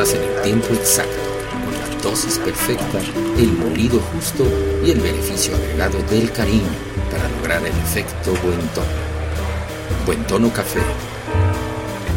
[0.00, 1.12] En el tiempo exacto,
[1.62, 2.98] con la dosis perfecta,
[3.36, 4.44] el molido justo
[4.82, 6.70] y el beneficio agregado del cariño
[7.10, 8.86] para lograr el efecto buen tono.
[10.06, 10.80] Buen tono café.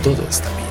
[0.01, 0.69] Todo está bien.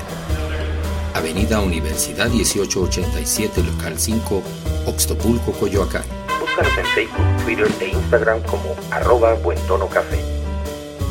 [1.12, 4.42] Avenida Universidad 1887, local 5,
[4.86, 6.04] Oxtopulco, Coyoacán.
[6.40, 10.18] Búscanos en Facebook, Twitter e Instagram como arroba buen tono café.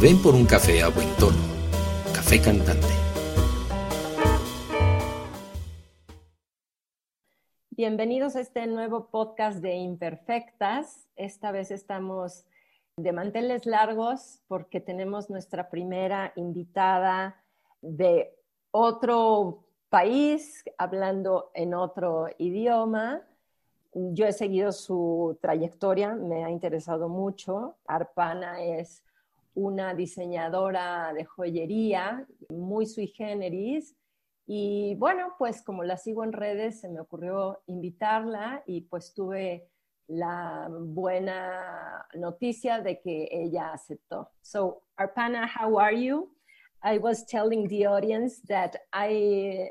[0.02, 1.38] Ven por un café a buen tono.
[2.12, 3.01] Café cantante.
[8.36, 11.06] Este nuevo podcast de Imperfectas.
[11.18, 12.46] Esta vez estamos
[12.96, 17.44] de manteles largos porque tenemos nuestra primera invitada
[17.82, 18.34] de
[18.72, 23.22] otro país, hablando en otro idioma.
[23.94, 27.76] Yo he seguido su trayectoria, me ha interesado mucho.
[27.86, 29.04] Arpana es
[29.56, 33.94] una diseñadora de joyería muy sui generis.
[34.46, 39.70] Y bueno, pues como la sigo en redes, se me ocurrió invitarla y pues tuve
[40.08, 44.30] la buena noticia de que ella aceptó.
[44.42, 46.30] So, Arpana, how are you?
[46.84, 49.70] I was telling the audience that I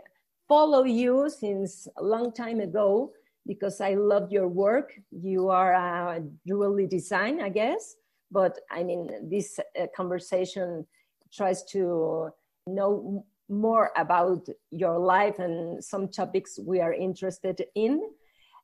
[0.49, 3.13] follow you since a long time ago
[3.47, 4.93] because I love your work.
[5.11, 7.97] You are a jewelry design, I guess,
[8.31, 10.87] but I mean, this uh, conversation
[11.33, 12.31] tries to
[12.67, 18.01] know more about your life and some topics we are interested in.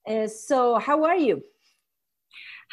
[0.09, 1.43] Uh, so, how are you?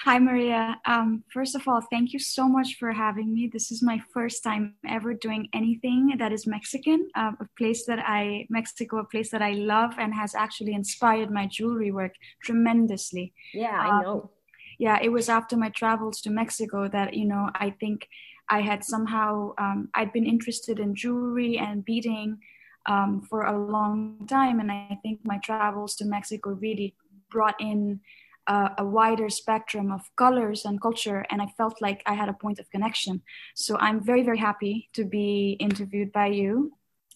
[0.05, 0.79] Hi, Maria.
[0.85, 3.49] Um, first of all, thank you so much for having me.
[3.51, 7.99] This is my first time ever doing anything that is Mexican, uh, a place that
[7.99, 12.13] I, Mexico, a place that I love and has actually inspired my jewelry work
[12.43, 13.33] tremendously.
[13.53, 14.31] Yeah, I Um, know.
[14.79, 18.07] yeah, it was after my travels to Mexico that, you know, I think
[18.49, 22.39] I had somehow, um, I'd been interested in jewelry and beading
[22.85, 24.59] um, for a long time.
[24.59, 26.95] And I think my travels to Mexico really
[27.29, 28.01] brought in
[28.47, 31.25] uh, a wider spectrum of colors and culture.
[31.29, 33.21] And I felt like I had a point of connection.
[33.55, 36.73] So I'm very, very happy to be interviewed by you.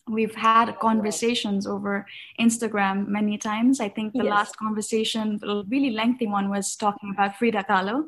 [0.10, 2.06] We've had conversations over
[2.40, 3.82] Instagram many times.
[3.82, 4.30] I think the Yes.
[4.30, 8.08] last conversation, a really lengthy one, was talking about Frida Kahlo.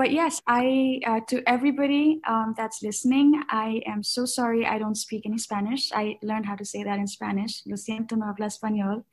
[0.00, 4.94] But yes, I uh, to everybody um, that's listening, I am so sorry I don't
[4.94, 5.92] speak any Spanish.
[5.92, 7.60] I learned how to say that in Spanish.
[7.66, 9.04] Lo siento, no habla español.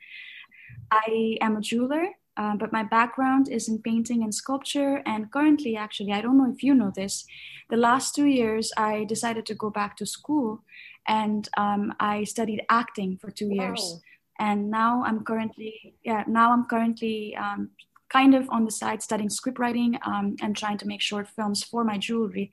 [0.90, 5.02] I am a jeweler, uh, but my background is in painting and sculpture.
[5.06, 7.26] And currently, actually, I don't know if you know this,
[7.70, 10.64] the last two years I decided to go back to school,
[11.06, 14.00] and um, I studied acting for two years Wow.
[14.40, 17.72] and now i'm currently yeah now i'm currently um,
[18.10, 21.64] kind of on the side studying script writing um, and trying to make short films
[21.64, 22.52] for my jewelry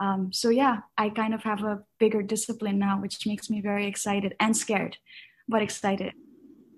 [0.00, 3.86] um, so yeah i kind of have a bigger discipline now which makes me very
[3.86, 4.96] excited and scared
[5.48, 6.12] but excited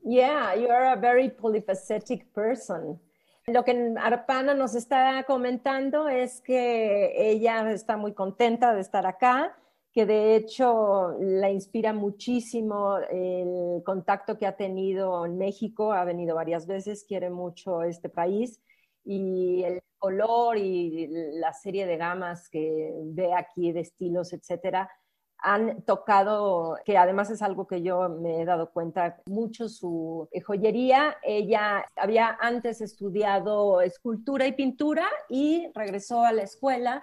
[0.09, 3.01] Yeah, you are a very polyphacetic person.
[3.49, 9.57] Lo que Arpana nos está comentando es que ella está muy contenta de estar acá,
[9.97, 16.35] que de hecho la inspira muchísimo el contacto que ha tenido en México, ha venido
[16.35, 18.61] varias veces, quiere mucho este país
[19.07, 21.09] y el color y
[21.41, 24.91] la serie de gamas que ve aquí de estilos, etcétera,
[25.39, 31.17] han tocado, que además es algo que yo me he dado cuenta mucho, su joyería.
[31.23, 37.03] Ella había antes estudiado escultura y pintura y regresó a la escuela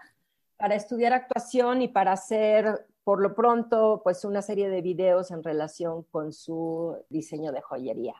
[0.63, 5.43] para estudiar actuación y para hacer, por lo pronto, pues una serie de videos en
[5.43, 8.13] relación con su diseño de joyería.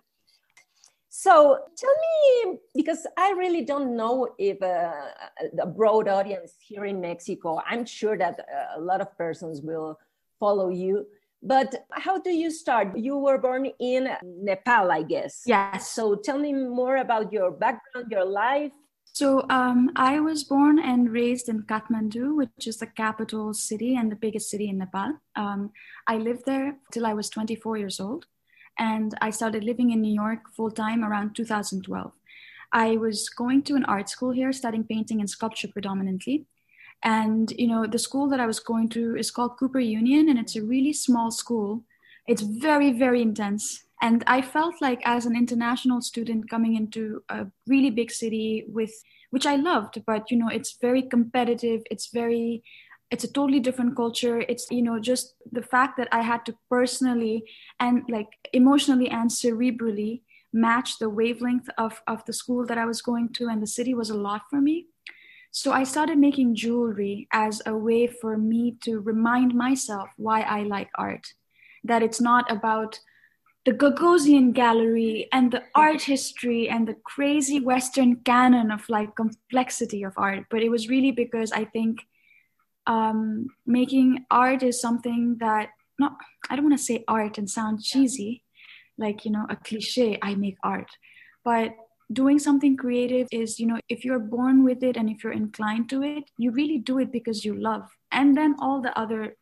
[1.08, 4.92] So tell me, because I really don't know if uh,
[5.58, 9.98] a broad audience here in Mexico, I'm sure that uh, a lot of persons will
[10.38, 11.06] follow you.
[11.42, 12.98] But how do you start?
[12.98, 15.44] You were born in Nepal, I guess.
[15.46, 18.74] yes So tell me more about your background, your life.
[19.14, 24.12] So um, I was born and raised in Kathmandu, which is the capital city and
[24.12, 25.14] the biggest city in Nepal.
[25.36, 25.72] Um,
[26.08, 28.26] I lived there till I was 24 years old,
[28.80, 32.12] and I started living in New York full time around 2012.
[32.72, 36.48] I was going to an art school here, studying painting and sculpture predominantly.
[37.04, 40.40] And you know, the school that I was going to is called Cooper Union, and
[40.40, 41.84] it's a really small school.
[42.28, 43.84] It's very, very intense.
[44.04, 48.92] And I felt like as an international student coming into a really big city with
[49.30, 52.64] which I loved, but you know, it's very competitive, it's very
[53.12, 54.40] it's a totally different culture.
[54.42, 57.46] It's you know just the fact that i had to personally
[57.80, 60.22] and like emotionally and cerebrally
[60.52, 63.94] match the wavelength of, of the school that i was going to and the city
[63.94, 64.88] was a lot for me.
[65.52, 70.64] So i started making jewelry as a way for me to remind myself why i
[70.64, 71.26] like art
[71.86, 73.00] that it's not about
[73.66, 80.04] the Gagosian gallery and the art history and the crazy Western canon of like complexity
[80.04, 80.46] of art.
[80.50, 82.02] But it was really because I think
[82.88, 86.18] um, making art is something that not
[86.50, 88.44] I don't want to say art and sound cheesy,
[88.98, 90.20] like you know a cliche.
[90.22, 90.90] I make art,
[91.46, 91.72] but
[92.12, 95.90] doing something creative is you know if you're born with it and if you're inclined
[95.92, 99.38] to it, you really do it because you love, and then all the other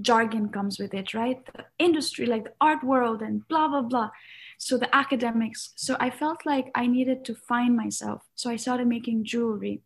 [0.00, 1.44] jargon comes with it, right?
[1.46, 4.10] The industry, like the art world, and blah blah blah.
[4.58, 5.72] So the academics.
[5.76, 8.22] So I felt like I needed to find myself.
[8.34, 9.82] So I started making jewelry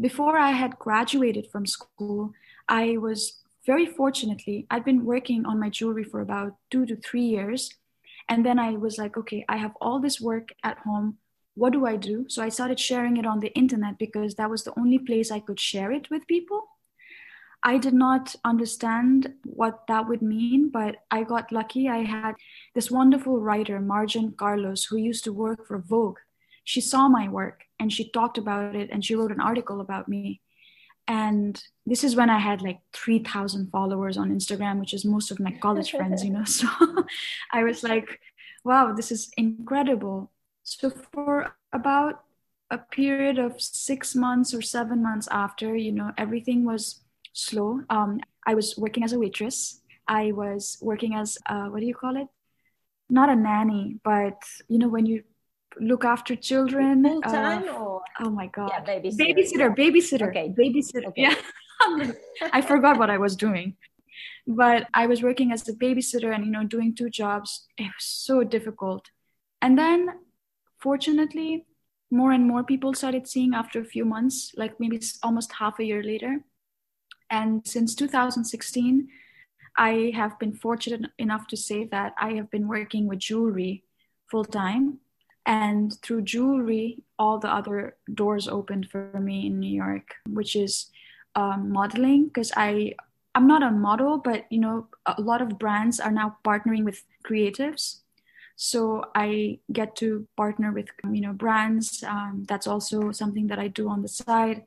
[0.00, 2.32] before I had graduated from school,
[2.68, 7.22] I was very fortunately, I'd been working on my jewelry for about two to three
[7.24, 7.70] years.
[8.28, 11.18] And then I was like, okay, I have all this work at home.
[11.54, 12.26] What do I do?
[12.28, 15.40] So I started sharing it on the internet because that was the only place I
[15.40, 16.64] could share it with people.
[17.64, 21.88] I did not understand what that would mean, but I got lucky.
[21.88, 22.34] I had
[22.74, 26.18] this wonderful writer, Marjon Carlos, who used to work for Vogue.
[26.64, 30.08] She saw my work and she talked about it and she wrote an article about
[30.08, 30.42] me.
[31.08, 35.38] And this is when i had like 3000 followers on instagram which is most of
[35.38, 36.66] my college friends you know so
[37.52, 38.20] i was like
[38.64, 40.32] wow this is incredible.
[40.62, 42.24] So for about
[42.70, 47.03] a period of six months or seven months after you know everything was
[47.34, 51.86] slow um, i was working as a waitress i was working as uh, what do
[51.86, 52.28] you call it
[53.10, 55.22] not a nanny but you know when you
[55.80, 57.04] look after children.
[57.04, 58.02] Full time uh, or?
[58.20, 58.70] Oh my god.
[58.72, 59.74] Yeah, babysitter.
[59.76, 59.76] Babysitter.
[59.76, 60.28] Babysitter.
[60.28, 60.54] Okay.
[60.56, 61.06] Babysitter.
[61.06, 61.22] Okay.
[61.22, 62.12] Yeah.
[62.52, 63.76] I forgot what I was doing.
[64.46, 67.66] But I was working as a babysitter and you know doing two jobs.
[67.78, 69.10] It was so difficult.
[69.60, 70.08] And then
[70.78, 71.66] fortunately,
[72.10, 75.84] more and more people started seeing after a few months, like maybe almost half a
[75.84, 76.44] year later.
[77.34, 79.08] And since 2016,
[79.76, 83.82] I have been fortunate enough to say that I have been working with jewelry
[84.30, 85.00] full time
[85.46, 90.90] and through jewelry all the other doors opened for me in new york which is
[91.34, 92.94] um, modeling because i
[93.34, 97.04] i'm not a model but you know a lot of brands are now partnering with
[97.26, 98.00] creatives.
[98.56, 103.68] So i get to partner with you know brands um, that's also something that i
[103.68, 104.62] do on the side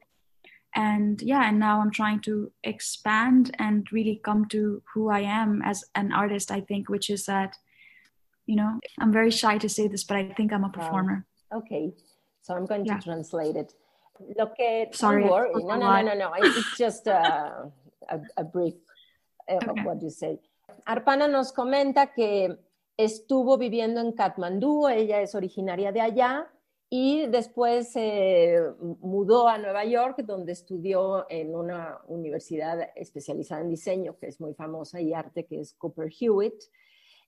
[0.76, 5.62] and yeah and now i'm trying to expand and really come to who i am
[5.64, 7.56] as an artist i think which is that
[8.46, 11.26] you know i'm very shy to say this but i think i'm a performer.
[11.54, 11.94] Okay.
[12.42, 13.00] So i'm going to yeah.
[13.00, 13.74] translate it.
[14.38, 15.52] Look at sorry worry.
[15.54, 16.34] no no no no no.
[16.38, 17.72] It's just a,
[18.10, 18.76] a, a brief
[19.50, 19.68] uh, okay.
[19.68, 20.40] of what you say.
[20.86, 22.58] Arpana nos comenta que
[22.98, 26.48] estuvo viviendo en Katmandú, ella es originaria de allá
[26.90, 34.18] y después se mudó a Nueva York, donde estudió en una universidad especializada en diseño,
[34.18, 36.56] que es muy famosa, y arte, que es Cooper Hewitt.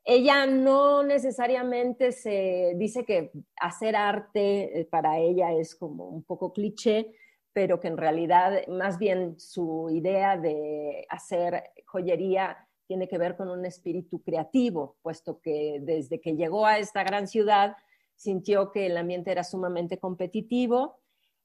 [0.06, 6.54] Ella no necesariamente se dice que hacer arte eh, para ella es como un poco
[6.54, 7.12] cliché,
[7.52, 13.50] pero que en realidad más bien su idea de hacer joyería tiene que ver con
[13.50, 17.76] un espíritu creativo, puesto que desde que llegó a esta gran ciudad
[18.20, 21.00] sintió que el ambiente era sumamente competitivo.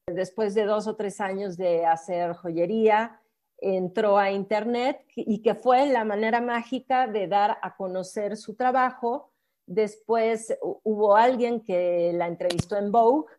[0.06, 3.20] Después de dos o tres años de hacer joyería,
[3.58, 9.32] entró a Internet y que fue la manera mágica de dar a conocer su trabajo.
[9.66, 10.52] Después
[10.82, 13.32] hubo alguien que la entrevistó en Vogue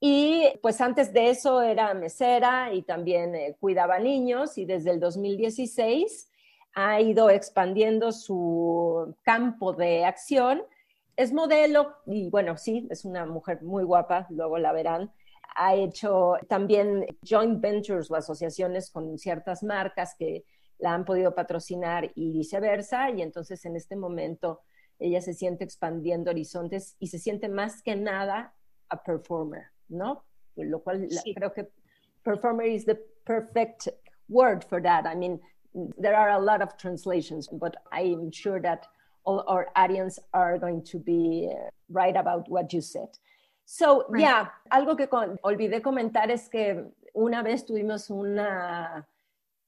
[0.00, 4.98] y pues antes de eso era mesera y también eh, cuidaba niños y desde el
[4.98, 6.28] 2016
[6.74, 10.64] ha ido expandiendo su campo de acción.
[11.16, 15.12] Es modelo y bueno, sí, es una mujer muy guapa, luego la verán
[15.56, 20.44] ha hecho también joint ventures o asociaciones con ciertas marcas que
[20.78, 23.10] la han podido patrocinar y viceversa.
[23.10, 24.60] Y entonces en este momento
[24.98, 28.54] ella se siente expandiendo horizontes y se siente más que nada
[28.88, 30.24] a performer, ¿no?
[30.56, 31.34] Lo cual sí.
[31.34, 31.68] creo que
[32.22, 33.88] performer is the perfect
[34.28, 35.06] word for that.
[35.06, 35.40] I mean,
[36.00, 38.86] there are a lot of translations, but I'm sure that
[39.24, 41.50] all our audience are going to be
[41.88, 43.08] right about what you said.
[43.64, 44.22] So, right.
[44.22, 49.06] yeah, algo que con, olvidé comentar es que una vez tuvimos una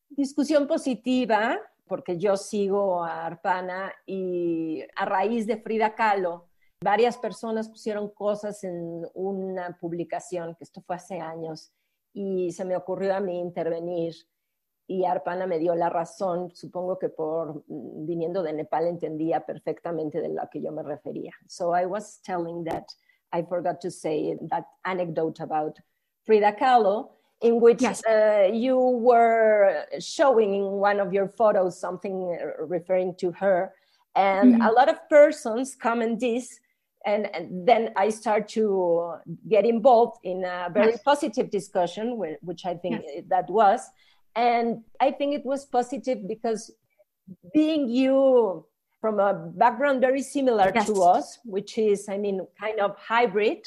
[0.08, 6.48] discusión positiva, porque yo sigo a Arpana y a raíz de Frida Kahlo,
[6.82, 11.72] varias personas pusieron cosas en una publicación, que esto fue hace años,
[12.12, 14.14] y se me ocurrió a mí intervenir
[14.86, 20.20] y Arpana me dio la razón, supongo que por mm, viniendo de Nepal entendía perfectamente
[20.20, 21.32] de lo que yo me refería.
[21.46, 22.84] So I was telling that
[23.32, 25.78] I forgot to say that anecdote about
[26.24, 27.10] Frida Kahlo,
[27.40, 28.02] in which yes.
[28.04, 33.72] uh, you were showing in one of your photos something uh, referring to her.
[34.14, 34.62] And mm-hmm.
[34.62, 36.60] a lot of persons comment this
[37.04, 39.16] and, and, then I start to
[39.48, 41.02] get involved in a very yes.
[41.02, 43.24] positive discussion, which I think yes.
[43.28, 43.80] that was.
[44.36, 46.72] And I think it was positive because
[47.52, 48.66] being you
[49.00, 50.86] from a background very similar yes.
[50.86, 53.58] to us, which is, I mean, kind of hybrid,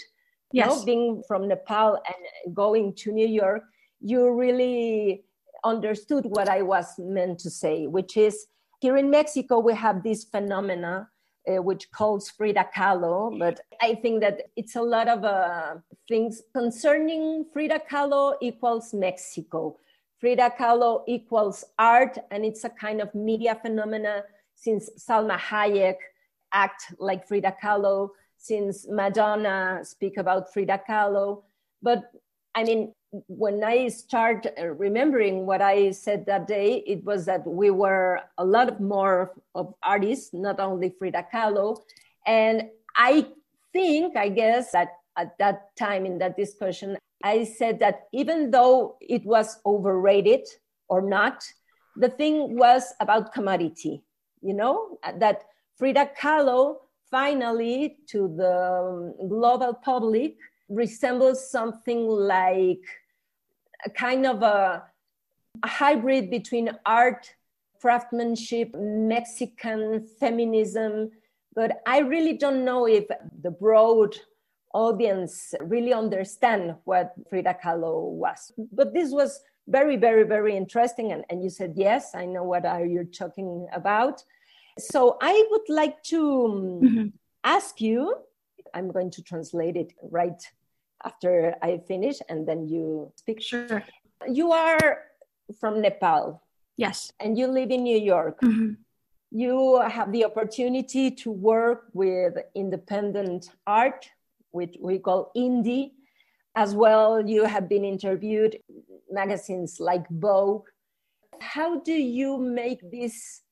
[0.52, 0.66] yes.
[0.66, 3.64] you know, being from Nepal and going to New York,
[4.02, 5.24] you really
[5.64, 8.48] understood what I was meant to say, which is
[8.80, 11.10] here in Mexico, we have this phenomena
[11.48, 15.76] uh, which calls Frida Kahlo, but I think that it's a lot of uh,
[16.08, 19.78] things concerning Frida Kahlo equals Mexico.
[20.20, 24.24] Frida Kahlo equals art, and it's a kind of media phenomena
[24.56, 25.98] since Salma Hayek
[26.52, 31.44] act like Frida Kahlo, since Madonna speak about Frida Kahlo.
[31.82, 32.12] But
[32.56, 32.94] I mean,
[33.28, 38.22] when I start uh, remembering what I said that day, it was that we were
[38.38, 41.78] a lot more of artists, not only Frida Kahlo.
[42.26, 43.28] And I
[43.72, 48.98] think, I guess, that at that time in that discussion, I said that even though
[49.02, 50.48] it was overrated
[50.88, 51.44] or not,
[51.96, 54.04] the thing was about commodity,
[54.42, 55.44] you know, that
[55.78, 56.78] Frida Kahlo
[57.10, 60.38] finally to the global public
[60.70, 62.84] resembles something like
[63.86, 64.84] a kind of a,
[65.64, 67.34] a hybrid between art,
[67.82, 71.12] craftsmanship, Mexican feminism.
[71.56, 73.06] But I really don't know if
[73.42, 74.16] the broad
[74.78, 78.52] audience really understand what Frida Kahlo was.
[78.72, 81.12] But this was very, very, very interesting.
[81.12, 84.24] And, and you said, yes, I know what are you talking about.
[84.78, 86.22] So I would like to
[86.84, 87.08] mm-hmm.
[87.44, 88.16] ask you,
[88.74, 90.42] I'm going to translate it right
[91.04, 93.42] after I finish and then you speak.
[93.42, 93.84] Sure.
[94.30, 95.04] You are
[95.60, 96.44] from Nepal.
[96.78, 97.12] Yes.
[97.20, 98.40] And you live in New York.
[98.42, 98.74] Mm-hmm.
[99.32, 104.08] You have the opportunity to work with independent art
[104.58, 105.92] which we call indie.
[106.56, 108.58] As well, you have been interviewed
[109.12, 110.68] magazines like Vogue.
[111.40, 113.44] How do you make this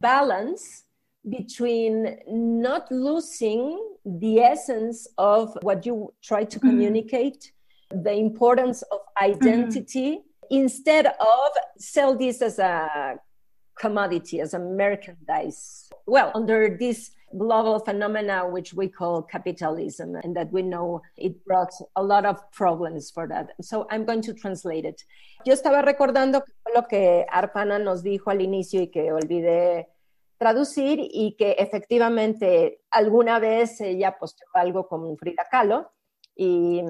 [0.00, 0.84] balance
[1.28, 3.62] between not losing
[4.04, 6.68] the essence of what you try to mm-hmm.
[6.68, 7.52] communicate,
[7.92, 8.02] mm-hmm.
[8.02, 10.56] the importance of identity, mm-hmm.
[10.62, 13.16] instead of sell this as a
[13.78, 15.88] commodity, as a merchandise?
[16.06, 21.72] Well, under this global phenomena which we call capitalism and that we know it brought
[21.96, 23.52] a lot of problems for that.
[23.60, 25.04] So I'm going to translate it.
[25.44, 26.42] Yo estaba recordando
[26.74, 29.88] lo que Arpana nos dijo al inicio y que olvidé
[30.38, 35.92] traducir y que efectivamente alguna vez ella posteó algo con Frida Kahlo
[36.34, 36.82] y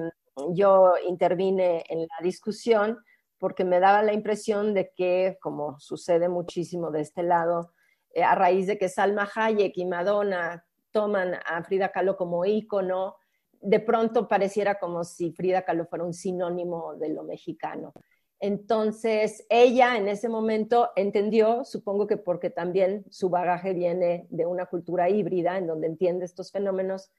[0.53, 2.97] yo intervine en la discusión
[3.37, 7.73] porque me daba la impresión de que, como sucede muchísimo de este lado,
[8.13, 13.15] eh, a raíz de que Salma Hayek y Madonna toman a Frida Kahlo como ícono,
[13.61, 17.93] de pronto pareciera como si Frida Kahlo fuera un sinónimo de lo mexicano.
[18.39, 24.65] Entonces, ella en ese momento entendió, supongo que porque también su bagaje viene de una
[24.65, 27.11] cultura híbrida en donde entiende estos fenómenos.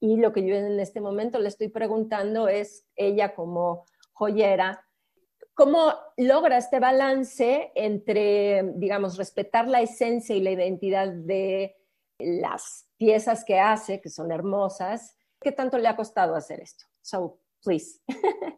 [0.00, 3.84] Y lo que yo en este momento le estoy preguntando es, ella como
[4.14, 4.82] joyera,
[5.54, 11.76] ¿Cómo logra este balance entre, digamos, respetar la esencia y la identidad de
[12.18, 15.14] las piezas que hace, que son hermosas?
[15.40, 16.84] ¿Qué tanto le ha costado hacer esto?
[17.02, 18.00] So, please.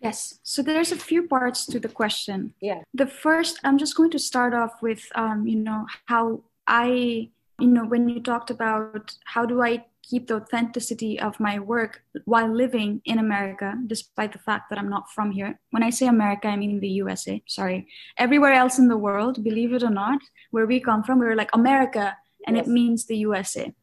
[0.00, 2.52] yes, so there's a few parts to the question.
[2.60, 2.82] Yeah.
[2.92, 7.68] The first, I'm just going to start off with, um, you know, how I, you
[7.68, 12.52] know, when you talked about how do I keep the authenticity of my work while
[12.52, 15.58] living in America, despite the fact that I'm not from here.
[15.70, 17.88] When I say America, I mean the USA, sorry.
[18.18, 20.20] Everywhere else in the world, believe it or not,
[20.50, 22.66] where we come from, we're like America, and yes.
[22.66, 23.74] it means the USA.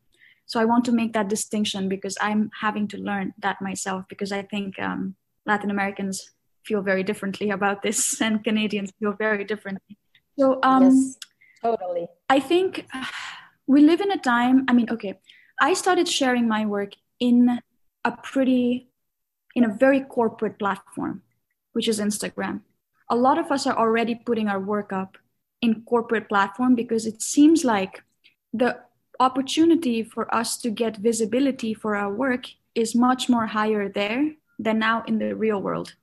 [0.45, 4.31] So I want to make that distinction because I'm having to learn that myself because
[4.31, 6.31] I think um, Latin Americans
[6.65, 9.97] feel very differently about this and Canadians feel very differently.
[10.37, 11.17] So, um, yes,
[11.63, 12.07] totally.
[12.29, 12.85] I think
[13.67, 15.19] we live in a time, I mean, okay,
[15.61, 17.61] I started sharing my work in
[18.03, 18.89] a pretty,
[19.55, 21.21] in a very corporate platform,
[21.73, 22.61] which is Instagram.
[23.11, 25.19] A lot of us are already putting our work up
[25.61, 28.01] in corporate platform because it seems like
[28.51, 28.79] the
[29.19, 34.79] opportunity for us to get visibility for our work is much more higher there than
[34.79, 35.93] now in the real world.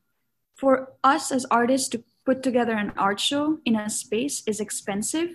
[0.55, 5.31] For us as artists to put together an art show in a space is expensive.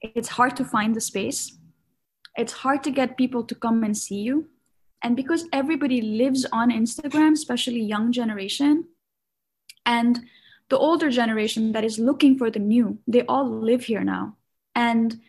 [0.00, 1.57] It's hard to find the space.
[2.38, 4.48] It's hard to get people to come and see you.
[5.02, 8.84] And because everybody lives on Instagram, especially young generation,
[9.84, 10.24] and
[10.68, 14.36] the older generation that is looking for the new, they all live here now.
[14.74, 15.20] And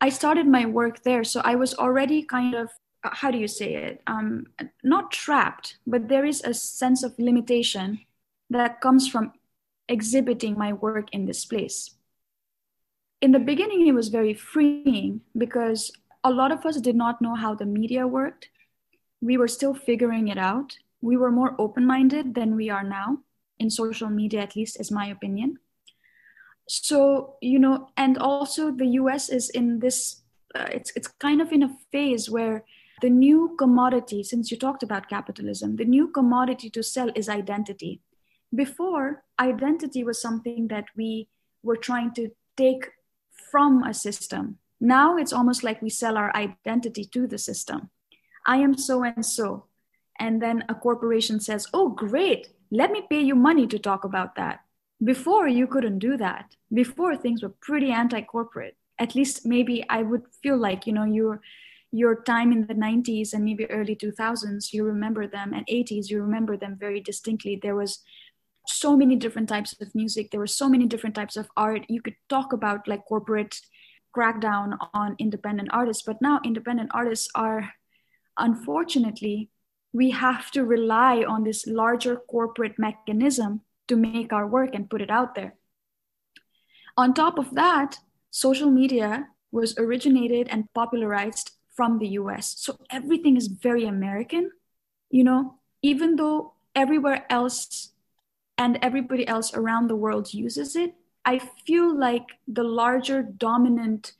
[0.00, 1.22] I started my work there.
[1.22, 2.70] So I was already kind of,
[3.04, 4.02] uh, how do you say it?
[4.06, 4.46] Um,
[4.82, 8.00] not trapped, but there is a sense of limitation
[8.50, 9.32] that comes from
[9.88, 11.90] exhibiting my work in this place.
[13.20, 15.92] In the beginning, it was very freeing because
[16.24, 18.48] a lot of us did not know how the media worked.
[19.20, 20.76] We were still figuring it out.
[21.00, 23.18] We were more open minded than we are now,
[23.58, 25.58] in social media, at least, is my opinion.
[26.68, 30.22] So, you know, and also the US is in this,
[30.54, 32.64] uh, it's, it's kind of in a phase where
[33.02, 38.00] the new commodity, since you talked about capitalism, the new commodity to sell is identity.
[38.54, 41.28] Before, identity was something that we
[41.62, 42.90] were trying to take
[43.50, 44.58] from a system.
[44.80, 47.90] Now it's almost like we sell our identity to the system.
[48.46, 49.66] I am so and so.
[50.18, 54.36] And then a corporation says, Oh, great, let me pay you money to talk about
[54.36, 54.60] that.
[55.02, 56.56] Before, you couldn't do that.
[56.72, 58.76] Before, things were pretty anti corporate.
[58.98, 61.42] At least, maybe I would feel like, you know, your,
[61.92, 66.22] your time in the 90s and maybe early 2000s, you remember them, and 80s, you
[66.22, 67.60] remember them very distinctly.
[67.62, 68.02] There was
[68.68, 72.02] so many different types of music there were so many different types of art you
[72.02, 73.60] could talk about like corporate
[74.16, 77.70] crackdown on independent artists but now independent artists are
[78.38, 79.50] unfortunately
[79.92, 85.00] we have to rely on this larger corporate mechanism to make our work and put
[85.00, 85.54] it out there.
[86.98, 87.98] On top of that
[88.30, 94.50] social media was originated and popularized from the US so everything is very american
[95.10, 97.92] you know even though everywhere else
[98.58, 100.94] and everybody else around the world uses it,
[101.26, 104.12] I feel like the larger dominant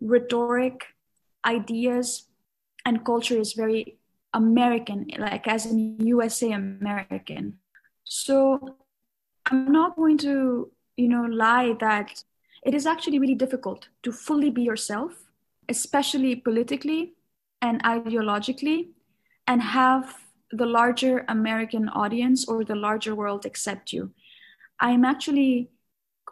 [0.00, 0.86] rhetoric,
[1.44, 2.26] ideas,
[2.84, 3.98] and culture is very
[4.34, 7.58] American, like as in USA American.
[8.02, 8.76] So
[9.46, 12.24] I'm not going to, you know, lie that
[12.64, 15.12] it is actually really difficult to fully be yourself,
[15.68, 17.14] especially politically
[17.62, 18.88] and ideologically,
[19.46, 20.16] and have
[20.50, 24.10] the larger American audience or the larger world accept you.
[24.80, 25.70] I'm actually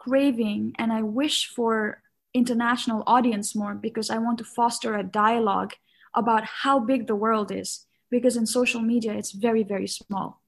[0.03, 2.01] craving and I wish for
[2.33, 5.73] international audience more because I want to foster a dialogue
[6.13, 10.41] about how big the world is because in social media it's very very small.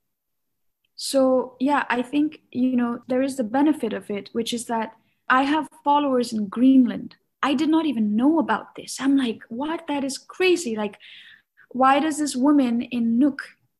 [0.95, 4.93] So yeah, I think you know there is the benefit of it which is that
[5.27, 7.15] I have followers in Greenland.
[7.41, 8.99] I did not even know about this.
[8.99, 9.87] I'm like, what?
[9.87, 10.75] That is crazy.
[10.75, 10.97] Like
[11.69, 13.39] why does this woman in Nuuk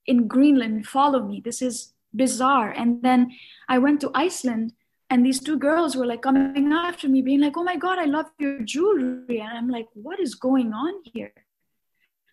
[0.09, 1.39] in Greenland follow me.
[1.39, 2.71] This is bizarre.
[2.71, 3.31] And then
[3.67, 4.73] I went to Iceland
[5.09, 8.05] and these two girls were like coming after me, being like, oh my God, I
[8.05, 9.39] love your jewelry.
[9.39, 11.33] And I'm like, what is going on here?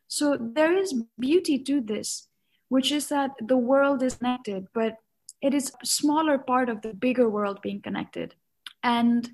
[0.09, 2.29] So there is beauty to this,
[2.69, 4.99] which is that the world is connected, but
[5.41, 8.35] it is a smaller part of the bigger world being connected.
[8.83, 9.31] And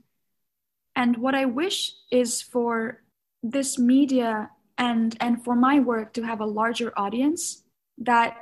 [0.94, 3.02] and what I wish is for
[3.42, 7.64] this media and and for my work to have a larger audience
[7.98, 8.36] that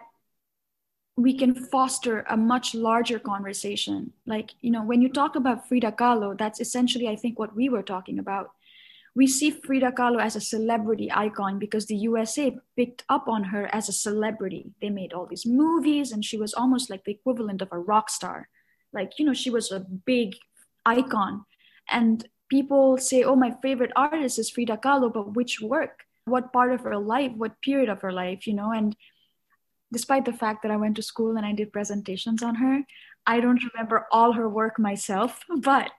[1.22, 4.12] we can foster a much larger conversation.
[4.26, 7.68] Like, you know, when you talk about Frida Kahlo, that's essentially, I think, what we
[7.68, 8.52] were talking about.
[9.14, 13.68] We see Frida Kahlo as a celebrity icon because the USA picked up on her
[13.74, 14.72] as a celebrity.
[14.80, 18.08] They made all these movies, and she was almost like the equivalent of a rock
[18.08, 18.48] star.
[18.92, 20.36] Like, you know, she was a big
[20.86, 21.44] icon.
[21.90, 26.04] And people say, oh, my favorite artist is Frida Kahlo, but which work?
[26.24, 27.32] What part of her life?
[27.36, 28.46] What period of her life?
[28.46, 28.96] You know, and
[29.92, 32.82] despite the fact that I went to school and I did presentations on her,
[33.26, 35.44] I don't remember all her work myself.
[35.62, 35.90] But,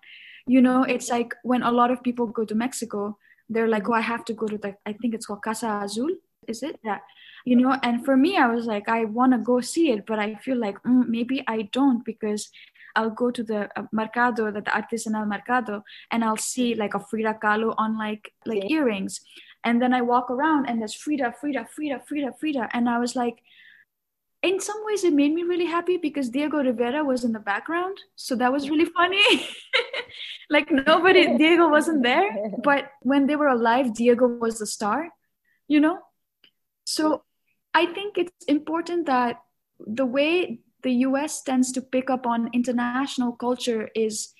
[0.47, 3.17] you know, it's like when a lot of people go to Mexico,
[3.49, 6.15] they're like, oh, I have to go to the, I think it's called Casa Azul.
[6.47, 6.79] Is it?
[6.83, 6.99] Yeah.
[7.45, 10.19] You know, and for me, I was like, I want to go see it, but
[10.19, 12.49] I feel like mm, maybe I don't because
[12.95, 16.99] I'll go to the uh, mercado, the, the artisanal mercado, and I'll see like a
[16.99, 18.77] Frida Kahlo on like like yeah.
[18.77, 19.21] earrings,
[19.63, 23.15] and then I walk around and there's Frida, Frida, Frida, Frida, Frida, and I was
[23.15, 23.41] like,
[24.43, 27.97] in some ways it made me really happy because Diego Rivera was in the background.
[28.15, 29.47] So that was really funny.
[30.49, 32.29] like nobody, Diego wasn't there.
[32.63, 35.09] But when they were alive, Diego was the star,
[35.67, 35.99] you know?
[36.85, 37.23] So
[37.73, 39.37] I think it's important that
[39.79, 44.33] the way the US tends to pick up on international culture is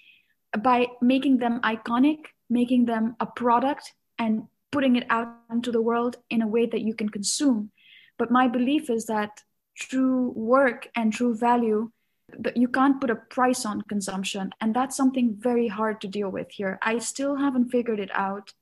[0.58, 6.18] by making them iconic, making them a product, and putting it out into the world
[6.30, 7.72] in a way that you can consume.
[8.18, 9.42] But my belief is that
[9.76, 11.92] true work and true value
[12.38, 16.30] that you can't put a price on consumption and that's something very hard to deal
[16.30, 18.54] with here i still haven't figured it out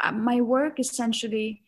[0.00, 1.62] uh, my work essentially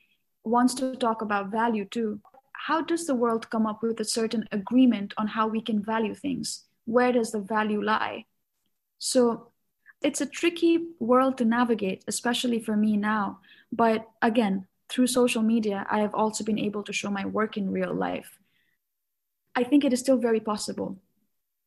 [0.45, 2.21] wants to talk about value too
[2.67, 6.15] how does the world come up with a certain agreement on how we can value
[6.15, 6.65] things?
[6.85, 8.27] Where does the value lie?
[9.01, 9.49] So
[10.01, 13.41] it's a tricky world to navigate, especially for me now.
[13.73, 17.73] But again, through social media, I have also been able to show my work in
[17.73, 18.39] real life.
[19.55, 20.99] I think it is still very possible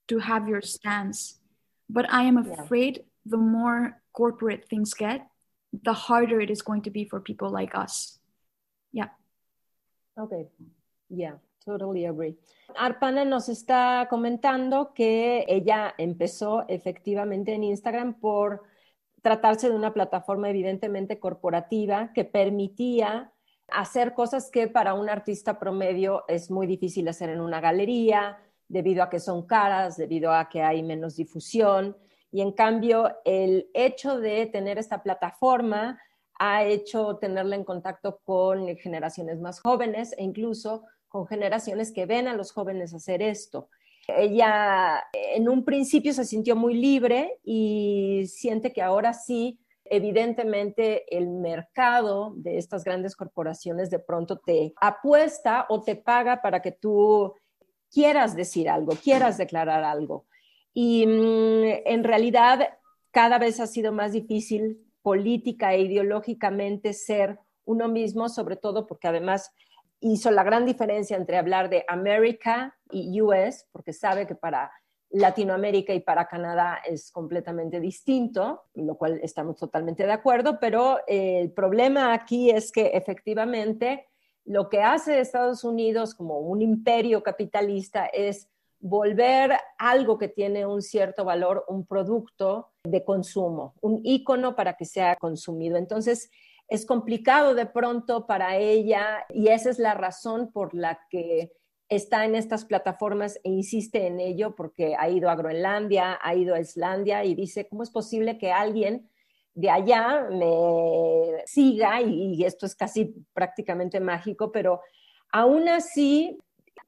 [0.08, 1.40] to have your stance,
[1.90, 3.04] but I am afraid yeah.
[3.26, 5.28] the more corporate things get,
[5.84, 8.20] the harder it is going to be for people like us.
[8.92, 9.10] Yeah.
[10.18, 10.48] Okay.
[11.10, 12.36] Yeah, totally agree.
[12.76, 18.64] Arpana nos está comentando que ella empezó efectivamente en Instagram por
[19.22, 23.32] tratarse de una plataforma evidentemente corporativa que permitía
[23.70, 29.04] hacer cosas que para un artista promedio es muy difícil hacer en una galería, debido
[29.04, 31.98] a que son caras, debido a que hay menos difusión.
[32.32, 36.00] Y en cambio, el hecho de tener esta plataforma
[36.40, 42.28] ha hecho tenerla en contacto con generaciones más jóvenes e incluso con generaciones que ven
[42.28, 43.70] a los jóvenes hacer esto.
[44.08, 51.30] Ella en un principio se sintió muy libre y siente que ahora sí, evidentemente el
[51.30, 57.34] mercado de estas grandes corporaciones de pronto te apuesta o te paga para que tú
[57.92, 60.26] quieras decir algo, quieras declarar algo.
[60.74, 62.70] Y mm, en realidad
[63.12, 69.08] cada vez ha sido más difícil política e ideológicamente ser uno mismo, sobre todo porque
[69.08, 69.52] además
[70.00, 74.72] hizo la gran diferencia entre hablar de América y US, porque sabe que para
[75.12, 81.40] Latinoamérica y para Canadá es completamente distinto, lo cual estamos totalmente de acuerdo, pero eh,
[81.40, 84.08] el problema aquí es que efectivamente
[84.44, 90.82] lo que hace Estados Unidos como un imperio capitalista es volver algo que tiene un
[90.82, 95.78] cierto valor, un producto de consumo, un icono para que sea consumido.
[95.78, 96.30] Entonces,
[96.68, 101.52] es complicado de pronto para ella y esa es la razón por la que
[101.90, 106.56] está en estas plataformas e insiste en ello porque ha ido a Groenlandia, ha ido
[106.56, 109.10] a Islandia y dice, ¿cómo es posible que alguien
[109.54, 112.02] de allá me siga?
[112.02, 114.82] Y, esto es casi prácticamente mágico, pero
[115.32, 116.38] aún así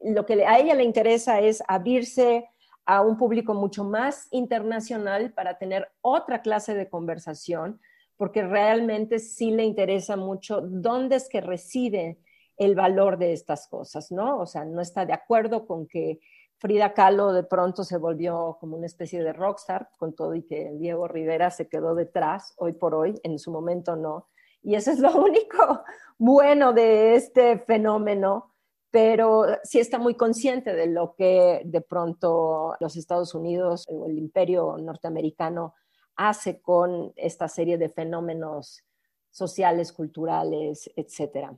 [0.01, 2.49] lo que a ella le interesa es abrirse
[2.85, 7.79] a un público mucho más internacional para tener otra clase de conversación,
[8.15, 12.17] porque realmente sí le interesa mucho dónde es que reside
[12.57, 14.39] el valor de estas cosas, ¿no?
[14.39, 16.19] O sea, no está de acuerdo con que
[16.57, 20.71] Frida Kahlo de pronto se volvió como una especie de rockstar, con todo y que
[20.73, 24.27] Diego Rivera se quedó detrás hoy por hoy, en su momento no.
[24.63, 25.83] Y eso es lo único
[26.17, 28.55] bueno de este fenómeno,
[28.89, 34.17] pero sí está muy consciente de lo que de pronto los Estados Unidos o el
[34.17, 35.75] imperio norteamericano
[36.15, 38.83] hace con esta serie de fenómenos
[39.29, 41.51] sociales, culturales, etc.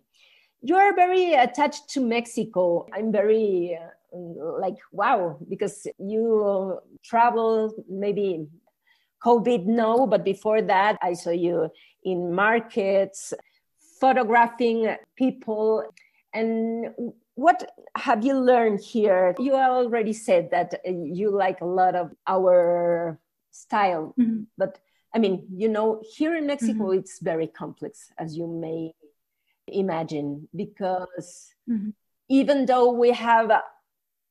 [0.61, 2.87] You are very attached to Mexico.
[2.93, 3.77] I'm very
[4.13, 8.47] uh, like, wow, because you travel maybe
[9.23, 11.69] COVID, no, but before that, I saw you
[12.03, 13.33] in markets,
[13.99, 15.83] photographing people.
[16.33, 19.35] And what have you learned here?
[19.39, 23.19] You already said that you like a lot of our
[23.51, 24.13] style.
[24.19, 24.43] Mm-hmm.
[24.57, 24.79] But
[25.13, 26.99] I mean, you know, here in Mexico, mm-hmm.
[26.99, 28.93] it's very complex, as you may
[29.73, 31.89] imagine, because mm-hmm.
[32.29, 33.61] even though we have a,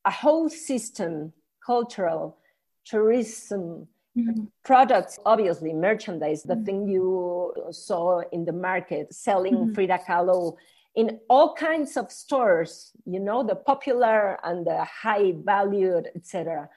[0.05, 1.33] a whole system,
[1.65, 2.39] cultural,
[2.85, 4.45] tourism, mm-hmm.
[4.65, 6.65] products, obviously merchandise, the mm-hmm.
[6.65, 9.73] thing you saw in the market, selling mm-hmm.
[9.75, 10.57] Frida Kahlo
[10.95, 16.69] in all kinds of stores, you know, the popular and the high valued, etc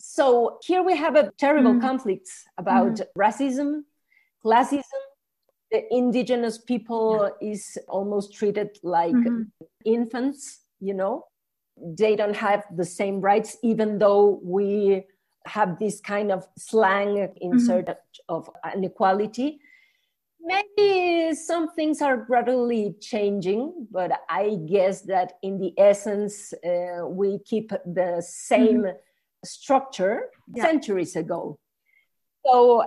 [0.00, 1.80] so here we have a terrible mm.
[1.80, 3.06] conflict about mm.
[3.16, 3.82] racism,
[4.42, 5.02] classism.
[5.70, 7.50] The indigenous people yeah.
[7.52, 9.42] is almost treated like mm-hmm.
[9.84, 11.26] infants, you know.
[11.76, 15.04] They don't have the same rights, even though we
[15.46, 18.34] have this kind of slang insert mm-hmm.
[18.34, 19.60] of inequality.
[20.42, 27.38] Maybe some things are gradually changing, but I guess that in the essence, uh, we
[27.38, 28.82] keep the same.
[28.82, 28.96] Mm-hmm
[29.44, 30.64] structure yeah.
[30.64, 31.58] centuries ago.
[32.44, 32.84] So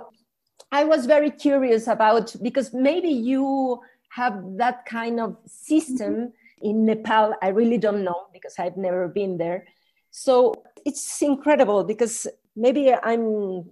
[0.72, 6.66] I was very curious about because maybe you have that kind of system mm-hmm.
[6.66, 9.66] in Nepal, I really don't know because I've never been there.
[10.10, 10.54] So
[10.86, 13.64] it's incredible because maybe I'm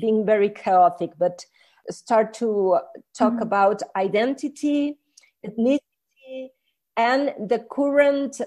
[0.00, 1.44] being very chaotic, but
[1.90, 2.78] start to
[3.14, 3.42] talk mm-hmm.
[3.42, 4.98] about identity,
[5.46, 6.48] ethnicity,
[6.96, 8.40] and the current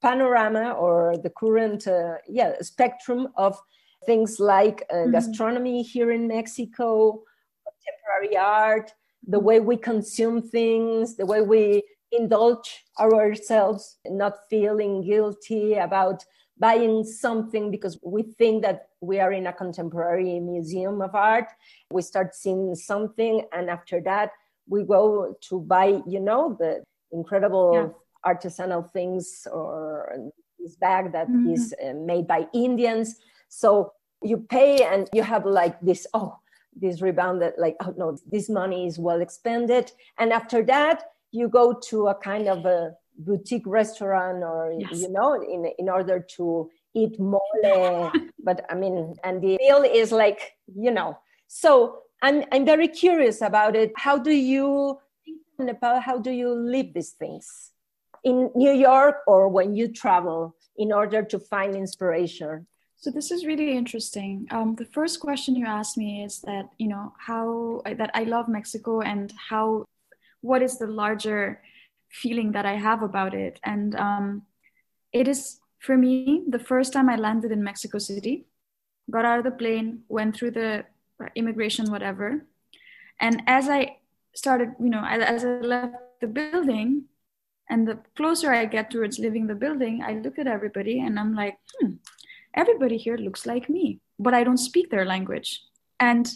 [0.00, 3.60] panorama or the current uh, yeah spectrum of
[4.06, 5.12] things like uh, mm-hmm.
[5.12, 7.22] gastronomy here in Mexico,
[7.64, 8.92] contemporary art,
[9.26, 11.82] the way we consume things, the way we
[12.12, 16.24] indulge ourselves, not feeling guilty about
[16.58, 21.46] buying something because we think that we are in a contemporary museum of art.
[21.90, 24.30] We start seeing something, and after that,
[24.68, 26.82] we go to buy, you know, the
[27.12, 28.32] incredible yeah.
[28.32, 31.50] artisanal things or this bag that mm-hmm.
[31.50, 33.16] is uh, made by Indians.
[33.50, 36.38] So you pay and you have like this, oh,
[36.74, 39.92] this rebound that like, oh no, this money is well expended.
[40.18, 45.00] And after that, you go to a kind of a boutique restaurant or yes.
[45.00, 48.12] you know in in order to eat mole.
[48.42, 51.18] But i mean and the meal is like you know.
[51.46, 53.92] So i'm i'm very curious about it.
[53.96, 57.72] How do you think nepal how do you live these things?
[58.24, 62.66] In new york or when you travel in order to find inspiration
[63.00, 64.46] so this is really interesting.
[64.50, 68.46] Um, the first question you asked me is that you know how that I love
[68.46, 69.86] Mexico and how
[70.42, 71.62] what is the larger
[72.10, 73.58] feeling that I have about it.
[73.64, 74.42] And um,
[75.12, 78.46] it is, for me, the first time I landed in Mexico City,
[79.10, 80.84] got out of the plane, went through the
[81.34, 82.44] immigration, whatever.
[83.20, 83.98] And as I
[84.34, 87.04] started, you know, as I left the building,
[87.70, 91.34] and the closer I get towards leaving the building, I look at everybody and I'm
[91.34, 91.92] like, hmm,
[92.54, 95.62] everybody here looks like me, but I don't speak their language.
[95.98, 96.30] And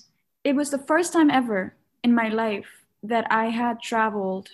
[0.44, 2.68] it was the first time ever in my life
[3.02, 4.50] that I had traveled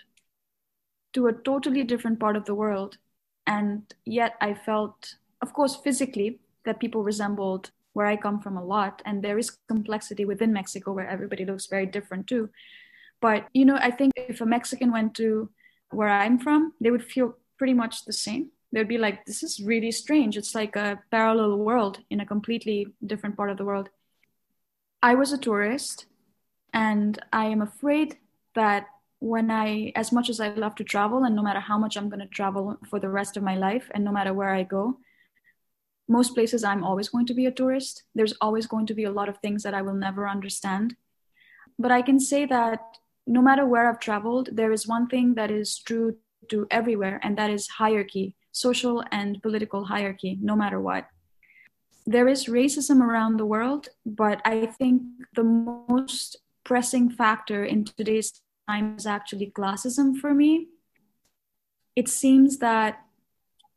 [1.13, 2.99] to a totally different part of the world.
[3.47, 8.65] And yet I felt, of course, physically, that people resembled where I come from a
[8.65, 9.03] lot.
[9.05, 12.51] And there is complexity within Mexico where everybody looks very different too.
[13.21, 15.51] But, you know, I think if a Mexican went to
[15.91, 18.51] where I'm from, they would feel pretty much the same.
[18.73, 20.37] They'd be like, this is really strange.
[20.37, 23.89] It's like a parallel world in a completely different part of the world.
[25.03, 26.07] I was a tourist,
[26.73, 28.19] and I am afraid
[28.55, 28.87] that
[29.19, 32.09] when I, as much as I love to travel, and no matter how much I'm
[32.09, 34.99] going to travel for the rest of my life, and no matter where I go,
[36.09, 38.05] most places I'm always going to be a tourist.
[38.15, 40.97] There's always going to be a lot of things that I will never understand.
[41.79, 42.81] But I can say that
[43.27, 46.17] no matter where I've traveled, there is one thing that is true
[46.49, 51.09] to everywhere, and that is hierarchy, social and political hierarchy, no matter what.
[52.07, 55.03] There is racism around the world, but I think
[55.35, 60.69] the most pressing factor in today's time is actually classism for me.
[61.95, 63.05] It seems that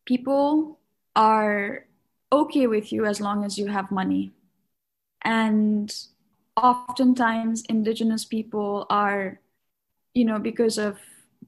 [0.06, 0.80] people
[1.16, 1.86] are
[2.32, 4.34] okay with you as long as you have money.
[5.24, 5.94] And
[6.58, 9.40] oftentimes, indigenous people are,
[10.14, 10.98] you know, because of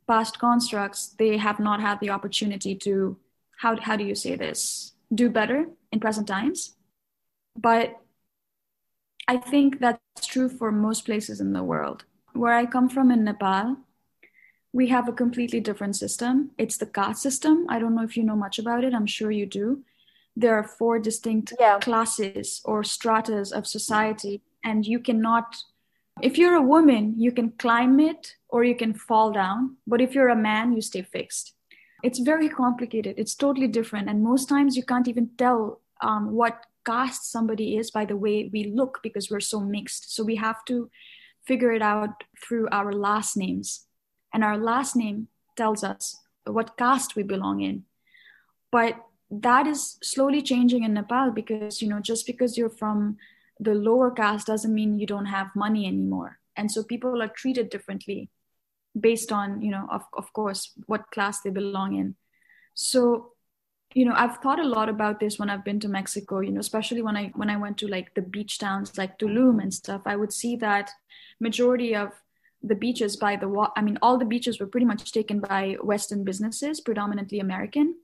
[0.08, 3.18] past constructs, they have not had the opportunity to,
[3.58, 6.76] how, how do you say this, do better in present times.
[7.58, 8.00] But
[9.28, 13.24] I think that's true for most places in the world where I come from in
[13.24, 13.78] Nepal,
[14.74, 16.52] we have a completely different system.
[16.58, 17.66] It's the caste system.
[17.70, 18.94] I don't know if you know much about it.
[18.94, 19.84] I'm sure you do.
[20.36, 21.80] There are four distinct yeah.
[21.80, 25.56] classes or stratas of society, and you cannot,
[26.22, 29.78] if you're a woman, you can climb it or you can fall down.
[29.86, 31.54] But if you're a man, you stay fixed.
[32.04, 33.16] It's very complicated.
[33.18, 34.10] It's totally different.
[34.10, 38.50] And most times you can't even tell um, what caste somebody is by the way
[38.54, 40.16] we look because we're so mixed.
[40.16, 40.90] So we have to
[41.46, 43.86] figure it out through our last names.
[44.34, 47.84] And our last name tells us what caste we belong in.
[48.72, 48.96] But
[49.32, 53.18] that is slowly changing in Nepal because, you know, just because you're from
[53.60, 56.40] the lower caste doesn't mean you don't have money anymore.
[56.56, 58.30] And so people are treated differently
[59.00, 62.16] based on, you know, of, of course, what class they belong in.
[62.74, 63.36] So
[63.94, 66.60] you know i've thought a lot about this when i've been to mexico you know
[66.60, 70.02] especially when i when i went to like the beach towns like tulum and stuff
[70.06, 70.92] i would see that
[71.40, 72.12] majority of
[72.62, 76.24] the beaches by the i mean all the beaches were pretty much taken by western
[76.24, 77.96] businesses predominantly american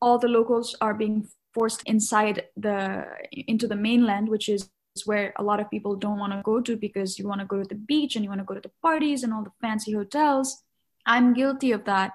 [0.00, 4.68] all the locals are being forced inside the into the mainland which is
[5.06, 7.62] where a lot of people don't want to go to because you want to go
[7.62, 9.92] to the beach and you want to go to the parties and all the fancy
[9.92, 10.62] hotels
[11.06, 12.12] i'm guilty of that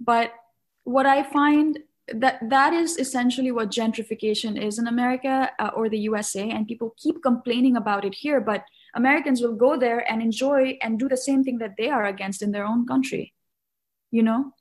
[0.00, 0.32] but
[0.84, 5.98] what i find that that is essentially what gentrification is in America uh, or the
[6.00, 8.40] USA, and people keep complaining about it here.
[8.40, 12.04] But Americans will go there and enjoy and do the same thing that they are
[12.04, 13.32] against in their own country,
[14.10, 14.52] you know.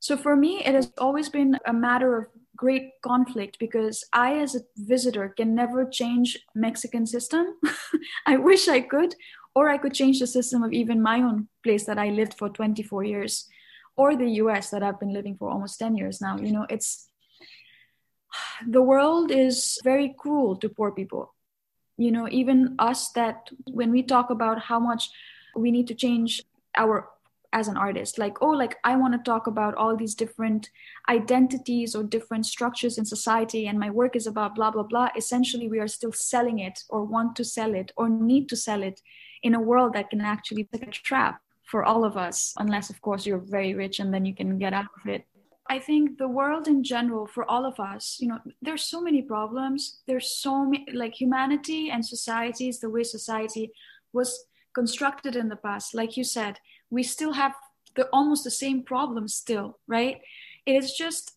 [0.00, 4.54] So for me, it has always been a matter of great conflict because I, as
[4.54, 7.56] a visitor, can never change Mexican system.
[8.26, 9.14] I wish I could,
[9.54, 12.48] or I could change the system of even my own place that I lived for
[12.48, 13.48] 24 years,
[13.96, 16.38] or the US that I've been living for almost 10 years now.
[16.38, 17.08] You know, it's
[18.66, 21.34] the world is very cruel to poor people.
[21.98, 25.08] You know, even us that when we talk about how much
[25.54, 26.42] we need to change
[26.76, 27.08] our
[27.56, 28.18] as an artist.
[28.18, 30.70] Like oh like i want to talk about all these different
[31.08, 35.08] identities or different structures in society and my work is about blah blah blah.
[35.16, 38.82] Essentially we are still selling it or want to sell it or need to sell
[38.82, 39.00] it
[39.42, 41.40] in a world that can actually be a trap
[41.70, 44.74] for all of us unless of course you're very rich and then you can get
[44.74, 45.24] out of it.
[45.68, 49.22] I think the world in general for all of us you know there's so many
[49.22, 50.02] problems.
[50.06, 53.72] There's so many like humanity and societies the way society
[54.12, 54.30] was
[54.74, 55.94] constructed in the past.
[55.94, 56.54] Like you said
[56.90, 57.54] we still have
[57.94, 60.20] the almost the same problems still right?
[60.66, 61.36] It is just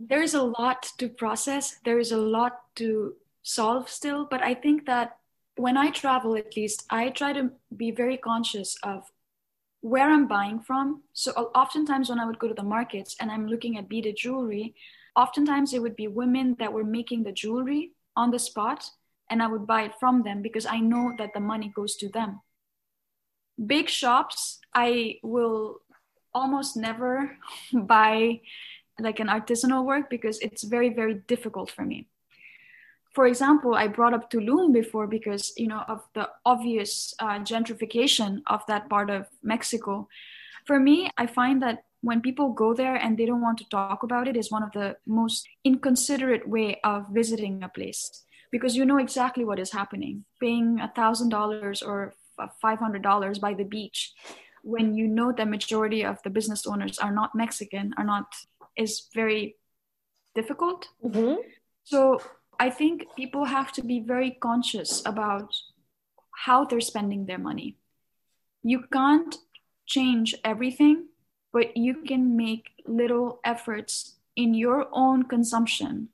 [0.00, 4.54] there is a lot to process there is a lot to solve still but i
[4.54, 5.18] think that
[5.56, 9.04] when i travel at least i try to be very conscious of
[9.82, 11.02] where i'm buying from.
[11.12, 14.74] So oftentimes when i would go to the markets and i'm looking at beaded jewelry
[15.16, 18.84] oftentimes it would be women that were making the jewelry on the spot
[19.28, 22.08] and i would buy it from them because i know that the money goes to
[22.08, 22.40] them
[23.66, 25.80] big shops i will
[26.34, 27.36] almost never
[27.72, 28.40] buy
[28.98, 32.06] like an artisanal work because it's very very difficult for me.
[33.14, 38.42] For example i brought up tulum before because you know of the obvious uh, gentrification
[38.46, 40.08] of that part of mexico.
[40.66, 44.02] For me i find that when people go there and they don't want to talk
[44.02, 48.84] about it is one of the most inconsiderate way of visiting a place because you
[48.84, 50.24] know exactly what is happening.
[50.40, 52.14] Paying a thousand dollars or
[52.62, 54.14] $500 by the beach
[54.62, 58.26] when you know the majority of the business owners are not Mexican, are not,
[58.76, 59.56] is very
[60.34, 60.88] difficult.
[61.04, 61.36] Mm-hmm.
[61.84, 62.20] So
[62.58, 65.54] I think people have to be very conscious about
[66.44, 67.76] how they're spending their money.
[68.62, 69.34] You can't
[69.86, 71.06] change everything,
[71.52, 76.08] but you can make little efforts in your own consumption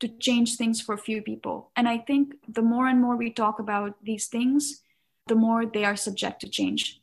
[0.00, 1.70] to change things for few people.
[1.76, 4.82] And I think the more and more we talk about these things,
[5.26, 7.00] the more they are subject to change.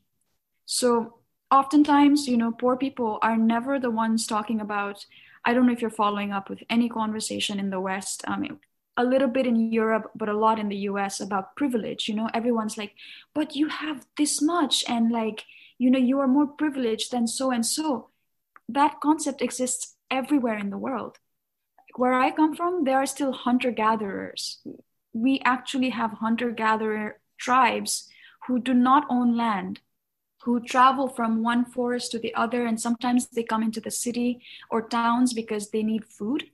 [0.65, 1.19] So
[1.51, 5.05] oftentimes, you know, poor people are never the ones talking about.
[5.45, 8.23] I don't know if you're following up with any conversation in the West.
[8.27, 8.59] Mean,
[8.97, 12.09] a little bit in Europe, but a lot in the US about privilege.
[12.09, 12.93] You know, everyone's like,
[13.33, 15.45] but you have this much, and like,
[15.77, 18.09] you know, you are more privileged than so and so.
[18.67, 21.17] That concept exists everywhere in the world.
[21.95, 24.59] Where I come from, there are still hunter gatherers.
[25.13, 28.08] We actually have hunter gatherer tribes
[28.49, 29.79] who do not own land,
[30.41, 34.41] who travel from one forest to the other, and sometimes they come into the city
[34.71, 36.45] or towns because they need food.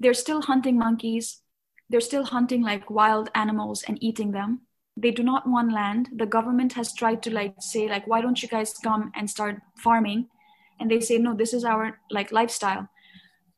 [0.00, 1.42] They're still hunting monkeys.
[1.88, 4.62] They're still hunting like wild animals and eating them.
[4.96, 6.08] They do not want land.
[6.16, 9.62] The government has tried to like say like, why don't you guys come and start
[9.78, 10.26] farming?
[10.80, 12.88] And they say, no, this is our like lifestyle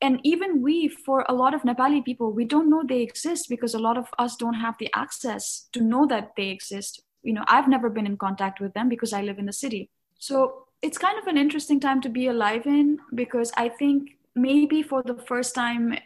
[0.03, 3.75] and even we for a lot of nepali people we don't know they exist because
[3.75, 7.45] a lot of us don't have the access to know that they exist you know
[7.49, 10.99] i've never been in contact with them because i live in the city so it's
[10.99, 15.17] kind of an interesting time to be alive in because i think maybe for the
[15.27, 15.97] first time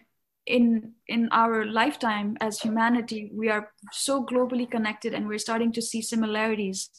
[0.47, 5.83] in in our lifetime as humanity we are so globally connected and we're starting to
[5.83, 6.91] see similarities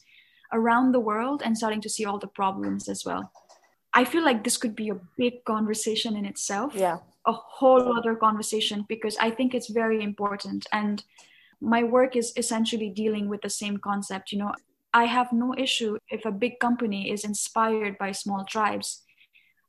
[0.53, 3.31] around the world and starting to see all the problems as well
[3.93, 6.73] I feel like this could be a big conversation in itself.
[6.75, 6.97] Yeah.
[7.25, 10.67] A whole other conversation because I think it's very important.
[10.71, 11.03] And
[11.61, 14.31] my work is essentially dealing with the same concept.
[14.31, 14.53] You know,
[14.93, 19.03] I have no issue if a big company is inspired by small tribes.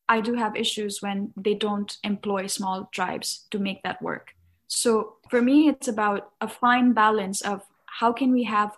[0.08, 4.32] I do have issues when they don't employ small tribes to make that work.
[4.66, 8.76] So for me, it's about a fine balance of how can we have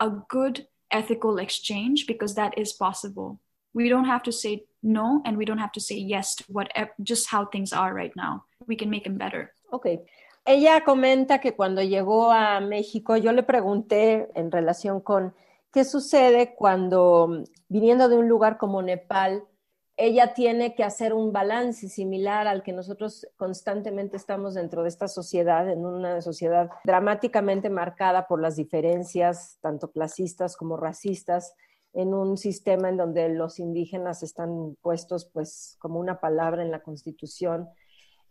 [0.00, 3.40] a good ethical exchange because that is possible.
[3.72, 6.90] We don't have to say no and we don't have to say yes to whatever
[7.02, 9.98] just how things are right now we can make them better okay
[10.44, 15.34] ella comenta que cuando llegó a México yo le pregunté en relación con
[15.72, 19.44] qué sucede cuando viniendo de un lugar como Nepal
[19.96, 25.06] ella tiene que hacer un balance similar al que nosotros constantemente estamos dentro de esta
[25.06, 31.54] sociedad, en una sociedad dramáticamente marcada por las diferencias, tanto clasistas como racistas,
[31.92, 36.82] en un sistema en donde los indígenas están puestos pues como una palabra en la
[36.82, 37.68] Constitución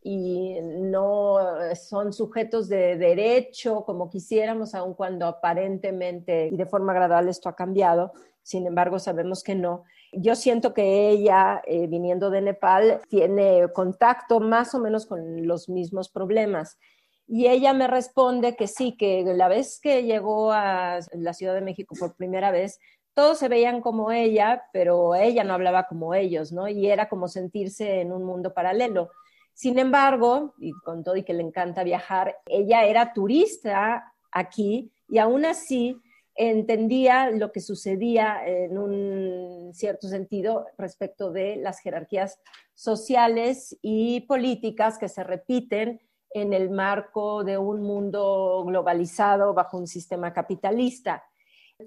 [0.04, 1.38] y no
[1.76, 7.56] son sujetos de derecho como quisiéramos, aun cuando aparentemente y de forma gradual esto ha
[7.56, 8.12] cambiado.
[8.44, 9.86] sin embargo sabemos que no.
[10.12, 15.70] Yo siento que ella, eh, viniendo de Nepal, tiene contacto más o menos con los
[15.70, 16.78] mismos problemas.
[17.26, 21.62] Y ella me responde que sí, que la vez que llegó a la Ciudad de
[21.62, 22.80] México por primera vez,
[23.14, 26.68] todos se veían como ella, pero ella no hablaba como ellos, ¿no?
[26.68, 29.10] Y era como sentirse en un mundo paralelo.
[29.54, 35.20] Sin embargo, y con todo y que le encanta viajar, ella era turista aquí y
[35.20, 36.02] aún así
[36.36, 42.40] entendía lo que sucedía en un cierto sentido respecto de las jerarquías
[42.74, 46.02] sociales y políticas que se repiten
[46.32, 51.24] en el marco de un mundo globalizado bajo un sistema capitalista.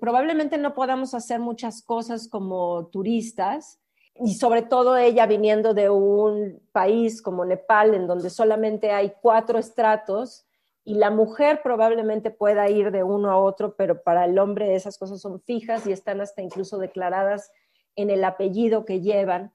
[0.00, 3.80] Probablemente no podamos hacer muchas cosas como turistas
[4.24, 9.58] y sobre todo ella viniendo de un país como Nepal en donde solamente hay cuatro
[9.58, 10.46] estratos
[10.84, 14.98] y la mujer probablemente pueda ir de uno a otro, pero para el hombre esas
[14.98, 17.50] cosas son fijas y están hasta incluso declaradas
[17.96, 19.52] en el apellido que llevan.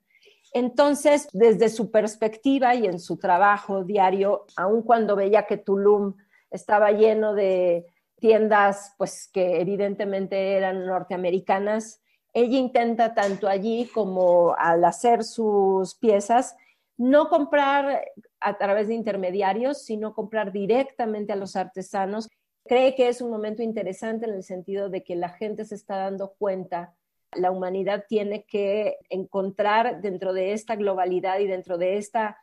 [0.54, 6.16] Entonces, desde su perspectiva y en su trabajo diario, aun cuando veía que Tulum
[6.50, 7.86] estaba lleno de
[8.20, 12.02] tiendas, pues que evidentemente eran norteamericanas,
[12.34, 16.56] ella intenta tanto allí como al hacer sus piezas
[17.02, 18.06] no comprar
[18.40, 22.30] a través de intermediarios, sino comprar directamente a los artesanos.
[22.66, 25.98] Cree que es un momento interesante en el sentido de que la gente se está
[25.98, 26.94] dando cuenta,
[27.34, 32.38] la humanidad tiene que encontrar dentro de esta globalidad y dentro de esta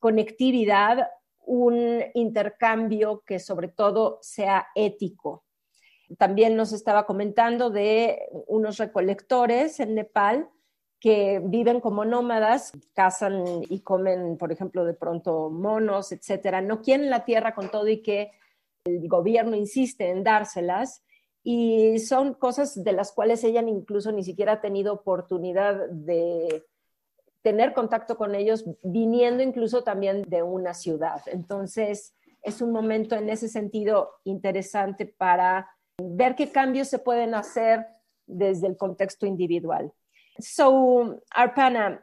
[0.00, 1.08] conectividad
[1.44, 5.45] un intercambio que sobre todo sea ético.
[6.18, 10.48] También nos estaba comentando de unos recolectores en Nepal
[11.00, 16.60] que viven como nómadas, cazan y comen, por ejemplo, de pronto monos, etcétera.
[16.62, 18.32] No quieren la tierra con todo y que
[18.84, 21.02] el gobierno insiste en dárselas.
[21.42, 26.64] Y son cosas de las cuales ella incluso ni siquiera ha tenido oportunidad de
[27.42, 31.20] tener contacto con ellos, viniendo incluso también de una ciudad.
[31.26, 35.68] Entonces, es un momento en ese sentido interesante para
[35.98, 37.86] ver qué cambios se pueden hacer
[38.26, 39.92] desde el contexto individual.
[40.38, 42.02] So, Arpana,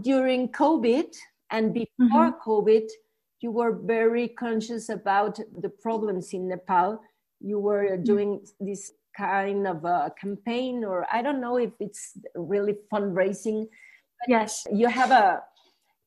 [0.00, 1.14] during COVID
[1.50, 2.50] and before mm-hmm.
[2.50, 2.88] COVID,
[3.40, 7.00] you were very conscious about the problems in Nepal.
[7.40, 8.04] You were mm-hmm.
[8.04, 13.68] doing this kind of a campaign, or I don't know if it's really fundraising.
[14.26, 14.66] Yes.
[14.72, 15.42] You have a,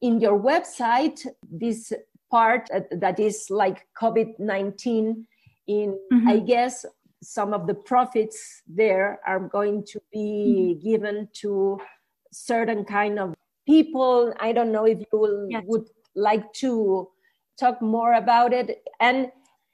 [0.02, 1.94] in your website, this
[2.32, 5.28] part that is like COVID 19
[5.70, 6.28] in, mm-hmm.
[6.28, 6.86] I guess,
[7.22, 10.90] some of the profits there are going to be mm-hmm.
[10.90, 11.80] given to
[12.32, 13.36] certain kind of
[13.68, 14.34] people.
[14.40, 15.64] I don't know if you will, yes.
[15.68, 17.08] would like to
[17.60, 18.82] talk more about it.
[19.00, 19.32] And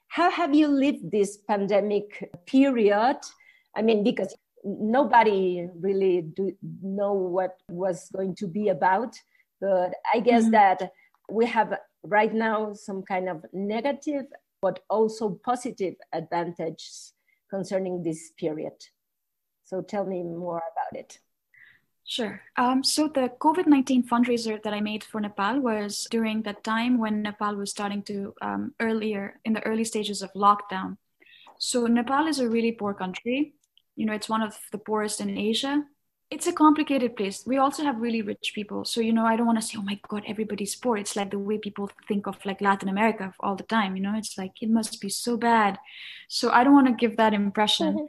[0.08, 3.18] how have you lived this pandemic period?
[3.74, 4.34] I mean, because
[4.64, 9.16] nobody really do know what was going to be about,
[9.60, 10.52] but I guess mm-hmm.
[10.52, 10.90] that
[11.30, 14.26] we have right now some kind of negative
[14.66, 17.12] but also positive advantages
[17.48, 18.76] concerning this period.
[19.62, 21.20] So tell me more about it.
[22.04, 22.40] Sure.
[22.56, 26.98] Um, so the COVID 19 fundraiser that I made for Nepal was during that time
[26.98, 30.96] when Nepal was starting to um, earlier in the early stages of lockdown.
[31.58, 33.54] So Nepal is a really poor country.
[33.94, 35.84] You know, it's one of the poorest in Asia.
[36.36, 37.46] It's a complicated place.
[37.46, 38.84] We also have really rich people.
[38.84, 40.98] So, you know, I don't want to say, oh my God, everybody's poor.
[40.98, 43.96] It's like the way people think of like Latin America all the time.
[43.96, 45.78] You know, it's like, it must be so bad.
[46.28, 47.94] So I don't want to give that impression.
[47.94, 48.06] Mm-hmm.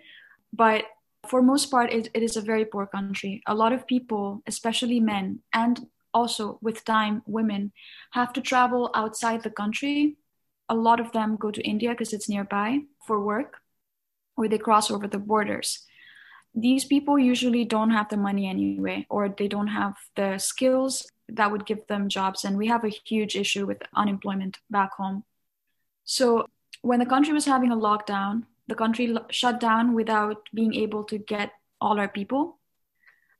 [0.51, 0.83] but
[1.29, 3.41] for most part, it, it is a very poor country.
[3.47, 7.71] A lot of people, especially men, and also with time, women,
[8.11, 10.17] have to travel outside the country.
[10.67, 13.61] A lot of them go to India because it's nearby for work,
[14.35, 15.87] or they cross over the borders
[16.57, 21.51] these people usually don't have the money anyway, or they don't have the skills that
[21.51, 22.43] would give them jobs.
[22.43, 25.23] And we have a huge issue with unemployment back home.
[26.03, 26.47] So
[26.81, 31.19] when the country was having a lockdown, the country shut down without being able to
[31.19, 32.57] get all our people.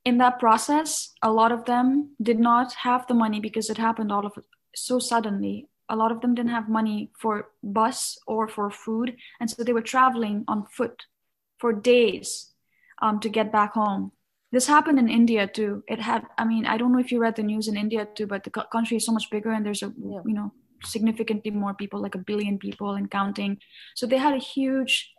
[0.06, 4.12] In that process, a lot of them did not have the money because it happened
[4.12, 4.38] all of
[4.76, 5.68] so suddenly.
[5.90, 9.74] A lot of them didn't have money for bus or for food, and so they
[9.74, 11.06] were traveling on foot
[11.58, 12.54] for days
[13.02, 14.12] um, to get back home.
[14.52, 15.84] This happened in India too.
[15.88, 18.28] It had, I mean, I don't know if you read the news in India too,
[18.28, 20.22] but the country is so much bigger and there's a, yeah.
[20.26, 23.58] you know, significantly more people, like a billion people and counting.
[23.96, 25.12] So they had a huge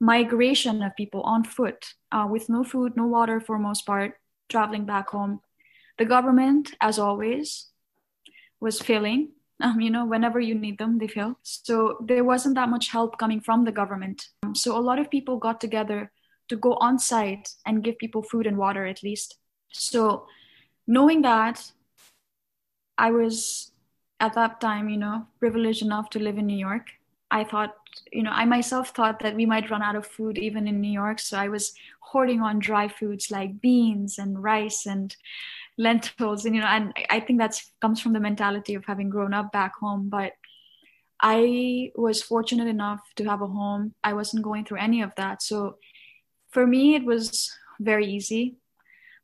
[0.00, 4.14] migration of people on foot uh, with no food, no water for most part,
[4.48, 5.40] traveling back home.
[5.98, 7.68] The government, as always,
[8.60, 9.30] was failing.
[9.58, 11.38] Um, you know, whenever you need them, they fail.
[11.42, 14.28] So there wasn't that much help coming from the government.
[14.42, 16.12] Um, so a lot of people got together
[16.48, 19.38] to go on site and give people food and water at least.
[19.72, 20.26] So,
[20.86, 21.72] knowing that,
[22.98, 23.72] I was
[24.20, 26.86] at that time, you know, privileged enough to live in New York.
[27.30, 27.74] I thought,
[28.12, 30.92] you know, I myself thought that we might run out of food even in New
[30.92, 31.18] York.
[31.18, 35.14] So I was hoarding on dry foods like beans and rice and
[35.76, 36.44] lentils.
[36.44, 39.52] And, you know, and I think that comes from the mentality of having grown up
[39.52, 40.08] back home.
[40.08, 40.32] But
[41.20, 43.94] I was fortunate enough to have a home.
[44.04, 45.42] I wasn't going through any of that.
[45.42, 45.78] So
[46.56, 48.56] for me, it was very easy.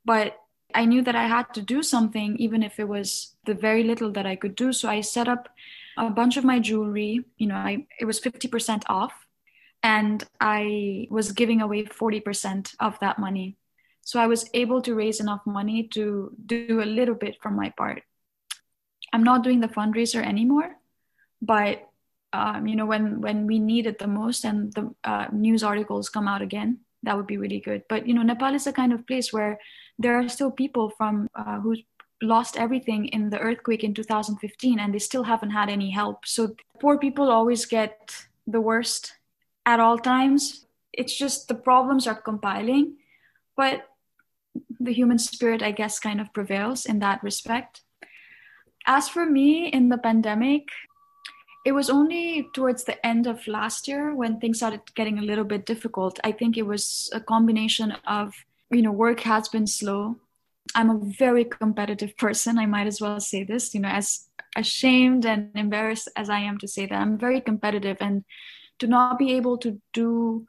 [0.05, 0.37] But
[0.75, 4.11] I knew that I had to do something, even if it was the very little
[4.11, 4.71] that I could do.
[4.71, 5.49] So I set up
[5.97, 7.25] a bunch of my jewelry.
[7.37, 9.13] You know, I, it was 50% off,
[9.81, 13.57] and I was giving away 40% of that money.
[14.01, 17.71] So I was able to raise enough money to do a little bit from my
[17.71, 18.03] part.
[19.11, 20.69] I'm not doing the fundraiser anymore,
[21.41, 21.89] but
[22.31, 26.09] um, you know, when when we need it the most, and the uh, news articles
[26.09, 27.83] come out again, that would be really good.
[27.89, 29.59] But you know, Nepal is a kind of place where
[29.99, 31.75] there are still people from uh, who
[32.21, 36.25] lost everything in the earthquake in 2015 and they still haven't had any help.
[36.25, 39.13] So poor people always get the worst
[39.65, 40.65] at all times.
[40.93, 42.95] It's just the problems are compiling
[43.55, 43.87] but
[44.79, 47.81] the human spirit i guess kind of prevails in that respect.
[48.85, 50.69] As for me in the pandemic
[51.65, 55.45] it was only towards the end of last year when things started getting a little
[55.45, 56.19] bit difficult.
[56.23, 58.33] I think it was a combination of
[58.69, 60.17] you know work has been slow.
[60.75, 65.25] I'm a very competitive person i might as well say this you know as ashamed
[65.25, 68.23] and embarrassed as i am to say that i'm very competitive and
[68.79, 70.47] to not be able to do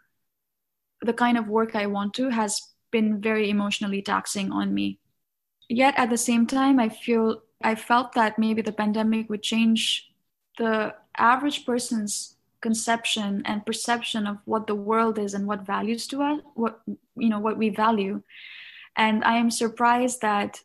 [1.02, 5.00] the kind of work i want to has been very emotionally taxing on me.
[5.68, 10.10] Yet at the same time i feel i felt that maybe the pandemic would change
[10.58, 16.22] the average person's conception and perception of what the world is and what values to
[16.22, 16.80] us what
[17.16, 18.22] you know what we value.
[18.96, 20.62] And i am surprised that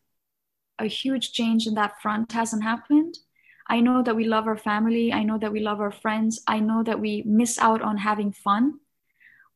[0.80, 3.20] a huge change in that front hasn't happened.
[3.68, 5.12] I know that we love our family.
[5.14, 6.42] I know that we love our friends.
[6.48, 8.80] I know that we miss out on having fun.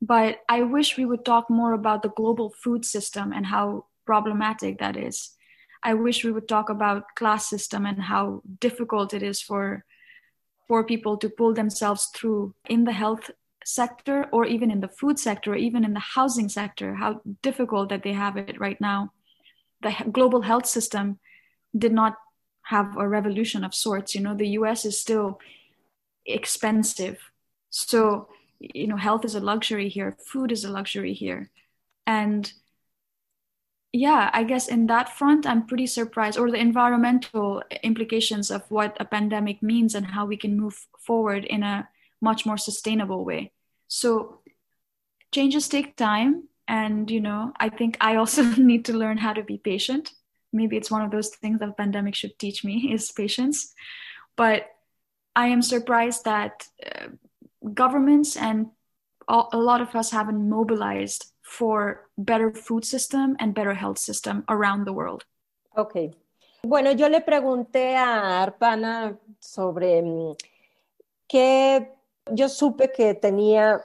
[0.01, 4.79] But i wish we would talk more about the global food system and how problematic
[4.79, 5.17] that is.
[5.81, 9.85] I wish we would talk about class system and how difficult it is for
[10.67, 13.29] for people to pull themselves through in the health
[13.65, 17.89] sector or even in the food sector or even in the housing sector how difficult
[17.89, 19.11] that they have it right now.
[19.81, 21.19] The global health system
[21.77, 22.15] did not
[22.63, 25.39] have a revolution of sorts you know the us is still
[26.25, 27.19] expensive.
[27.69, 31.49] So you know health is a luxury here food is a luxury here.
[32.05, 32.51] And
[33.93, 38.97] yeah, I guess in that front, I'm pretty surprised, or the environmental implications of what
[38.99, 41.87] a pandemic means and how we can move forward in a
[42.19, 43.51] much more sustainable way.
[43.87, 44.39] So
[45.31, 46.47] changes take time.
[46.67, 50.11] And, you know, I think I also need to learn how to be patient.
[50.51, 53.75] Maybe it's one of those things that a pandemic should teach me is patience.
[54.35, 54.65] But
[55.35, 57.09] I am surprised that uh,
[57.73, 58.71] governments and
[59.27, 64.85] a lot of us haven't mobilized for better food system and better health system around
[64.85, 65.23] the world.
[65.75, 66.15] Ok.
[66.63, 70.35] Bueno, yo le pregunté a Arpana sobre mm,
[71.27, 71.93] qué
[72.31, 73.81] yo supe que tenía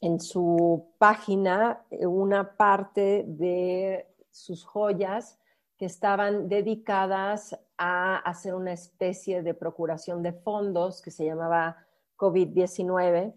[0.00, 5.38] en su página una parte de sus joyas
[5.78, 11.76] que estaban dedicadas a hacer una especie de procuración de fondos que se llamaba
[12.16, 13.32] COVID-19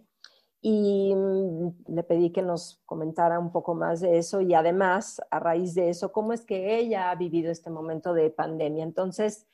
[0.62, 5.40] y mm, le pedí que nos comentara un poco más de eso y además, a
[5.40, 8.84] raíz de eso, cómo es que ella ha vivido este momento de pandemia.
[8.84, 9.48] Entonces,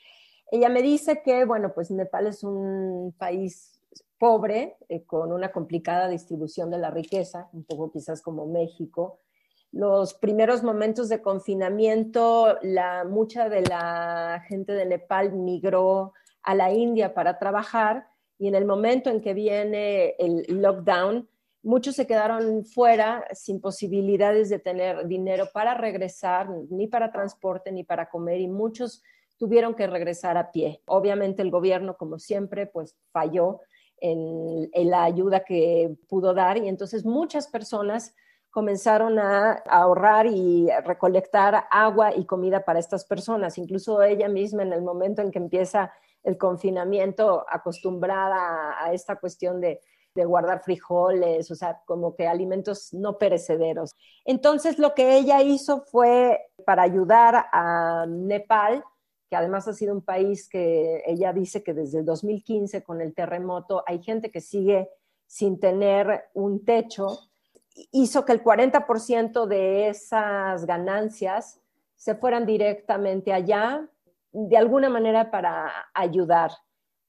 [0.52, 3.80] ella me dice que, bueno, pues Nepal es un país
[4.18, 9.20] pobre, eh, con una complicada distribución de la riqueza, un poco quizás como México.
[9.72, 16.72] Los primeros momentos de confinamiento, la, mucha de la gente de Nepal migró a la
[16.72, 18.08] India para trabajar
[18.38, 21.28] y en el momento en que viene el lockdown,
[21.64, 27.84] muchos se quedaron fuera sin posibilidades de tener dinero para regresar, ni para transporte, ni
[27.84, 29.02] para comer, y muchos
[29.38, 30.82] tuvieron que regresar a pie.
[30.86, 33.62] Obviamente el gobierno, como siempre, pues falló
[34.00, 38.16] en, la ayuda que pudo dar y entonces muchas personas
[38.56, 43.58] comenzaron a ahorrar y recolectar agua y comida para estas personas.
[43.58, 45.92] Incluso ella misma en el momento en que empieza
[46.24, 49.82] el confinamiento acostumbrada a, esta cuestión de,
[50.16, 53.92] guardar frijoles, o sea, como que alimentos no perecederos.
[54.24, 58.86] Entonces, lo que ella hizo fue para ayudar a Nepal,
[59.30, 63.14] que además ha sido un país que ella dice que desde el 2015 con el
[63.14, 64.90] terremoto hay gente que sigue
[65.28, 67.20] sin tener un techo.
[67.92, 71.62] Hizo que el 40% de esas ganancias
[71.96, 73.88] se fueran directamente allá,
[74.32, 76.52] de alguna manera para ayudar.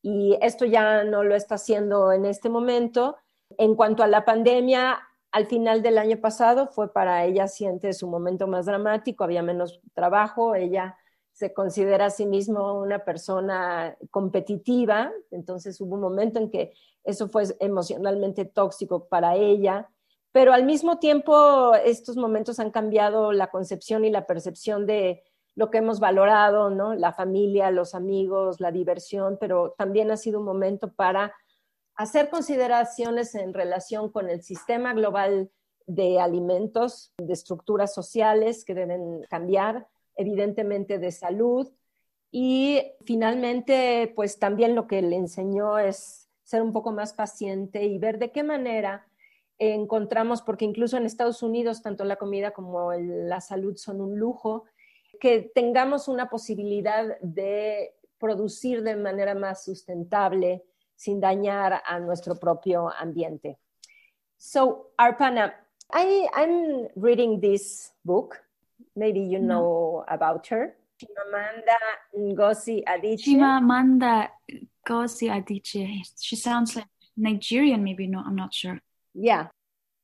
[0.03, 3.17] Y esto ya no lo está haciendo en este momento.
[3.59, 4.99] En cuanto a la pandemia,
[5.33, 9.81] al final del año pasado fue para ella, siente su momento más dramático, había menos
[9.95, 10.97] trabajo, ella
[11.33, 16.73] se considera a sí misma una persona competitiva, entonces hubo un momento en que
[17.05, 19.91] eso fue emocionalmente tóxico para ella,
[20.37, 25.25] pero al mismo tiempo estos momentos han cambiado la concepción y la percepción de
[25.55, 26.95] lo que hemos valorado, ¿no?
[26.95, 31.33] La familia, los amigos, la diversión, pero también ha sido un momento para
[31.95, 35.51] hacer consideraciones en relación con el sistema global
[35.87, 41.73] de alimentos, de estructuras sociales que deben cambiar, evidentemente de salud
[42.31, 47.97] y finalmente pues también lo que le enseñó es ser un poco más paciente y
[47.97, 49.07] ver de qué manera
[49.59, 54.65] encontramos, porque incluso en Estados Unidos tanto la comida como la salud son un lujo,
[55.21, 62.91] que tengamos una posibilidad de producir de manera más sustentable, sin dañar a nuestro propio
[62.91, 63.59] ambiente.
[64.39, 65.55] So, Arpana,
[65.93, 68.43] I, I'm reading this book.
[68.95, 70.77] Maybe you know about her.
[70.99, 71.77] Chimamanda
[72.17, 73.37] Ngozi Adichie.
[73.37, 74.31] Chimamanda
[74.87, 76.03] Ngozi Adichie.
[76.19, 78.07] She sounds like Nigerian, maybe.
[78.07, 78.81] No, I'm not sure.
[79.19, 79.49] Yeah.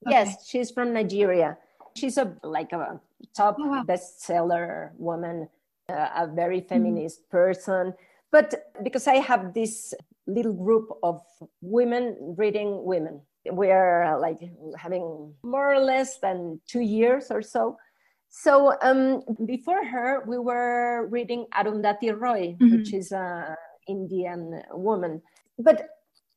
[0.07, 0.11] Okay.
[0.17, 1.59] Yes, she's from Nigeria.
[1.95, 3.01] She's a like a
[3.37, 3.85] top oh, wow.
[3.87, 5.49] bestseller woman,
[5.89, 6.69] uh, a very mm-hmm.
[6.69, 7.37] feminist mm-hmm.
[7.37, 7.95] person.
[8.33, 9.95] But because I have this
[10.27, 11.21] little group of
[11.61, 13.21] women reading women.
[13.45, 14.39] We're uh, like
[14.77, 17.77] having more or less than two years or so.
[18.31, 22.77] So um, before her, we were reading Arundhati Roy, mm-hmm.
[22.77, 23.57] which is an
[23.89, 25.21] Indian woman.
[25.59, 25.89] But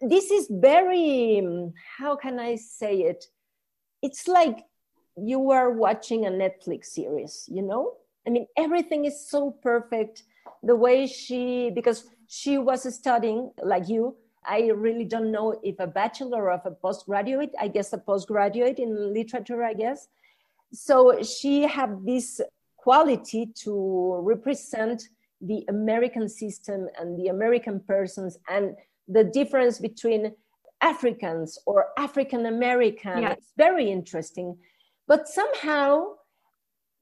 [0.01, 3.25] this is very, um, how can I say it?
[4.01, 4.65] It's like
[5.17, 7.93] you are watching a Netflix series, you know?
[8.27, 10.23] I mean, everything is so perfect.
[10.63, 14.15] The way she, because she was studying like you
[14.47, 19.13] i really don't know if a bachelor or a postgraduate i guess a postgraduate in
[19.13, 20.07] literature i guess
[20.71, 22.41] so she had this
[22.77, 25.03] quality to represent
[25.41, 28.75] the american system and the american persons and
[29.07, 30.33] the difference between
[30.81, 33.31] africans or african american yeah.
[33.31, 34.57] it's very interesting
[35.07, 36.05] but somehow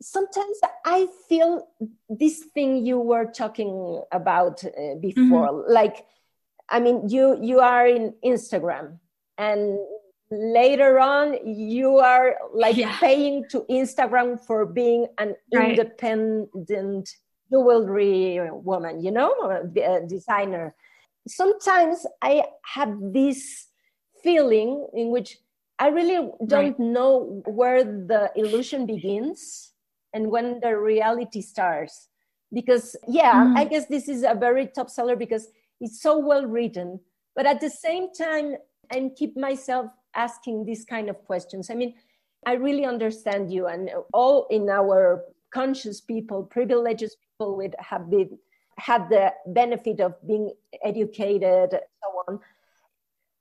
[0.04, 1.68] sometimes I feel
[2.10, 5.72] this thing you were talking about uh, before, mm-hmm.
[5.72, 6.06] like,
[6.70, 9.00] I mean, you you are in Instagram,
[9.38, 9.80] and
[10.32, 12.98] later on you are like yeah.
[13.00, 15.72] paying to Instagram for being an right.
[15.72, 17.10] independent
[17.52, 20.76] jewelry woman, you know, a designer.
[21.28, 22.44] Sometimes I
[22.74, 23.68] have this
[24.24, 25.38] feeling in which
[25.80, 26.80] I really don't right.
[26.80, 29.74] know where the illusion begins
[30.14, 32.10] and when the reality starts
[32.54, 33.58] because yeah mm.
[33.58, 35.48] i guess this is a very top seller because
[35.82, 37.00] it's so well written
[37.36, 38.56] but at the same time
[38.92, 41.94] i keep myself asking these kind of questions i mean
[42.46, 48.38] i really understand you and all in our conscious people privileged people would have been
[48.78, 50.52] had the benefit of being
[50.84, 52.40] educated so on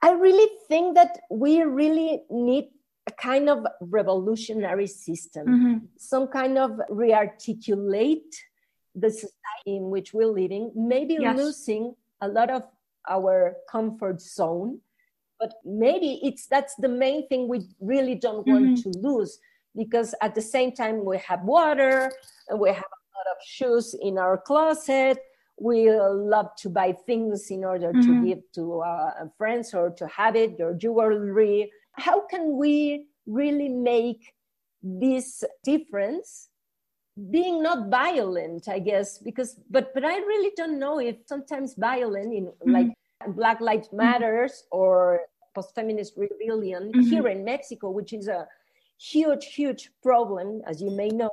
[0.02, 2.68] i really think that we really need
[3.06, 5.76] a kind of revolutionary system, mm-hmm.
[5.96, 8.34] some kind of rearticulate
[8.94, 9.32] the society
[9.66, 11.36] in which we're living, maybe yes.
[11.36, 12.62] losing a lot of
[13.08, 14.78] our comfort zone.
[15.40, 18.66] But maybe it's that's the main thing we really don't mm-hmm.
[18.66, 19.38] want to lose
[19.74, 22.12] because at the same time we have water
[22.48, 22.84] and we have
[23.22, 25.18] lot of shoes in our closet.
[25.60, 28.22] We love to buy things in order mm-hmm.
[28.22, 33.68] to give to uh, friends or to have it, your jewelry how can we really
[33.68, 34.34] make
[34.82, 36.48] this difference
[37.30, 42.32] being not violent i guess because but but i really don't know if sometimes violent
[42.32, 42.72] in mm-hmm.
[42.72, 42.88] like
[43.36, 43.98] black lives mm-hmm.
[43.98, 44.78] matters mm-hmm.
[44.78, 45.20] or
[45.54, 47.02] post-feminist rebellion mm-hmm.
[47.02, 48.46] here in mexico which is a
[48.98, 51.30] huge huge problem as you may know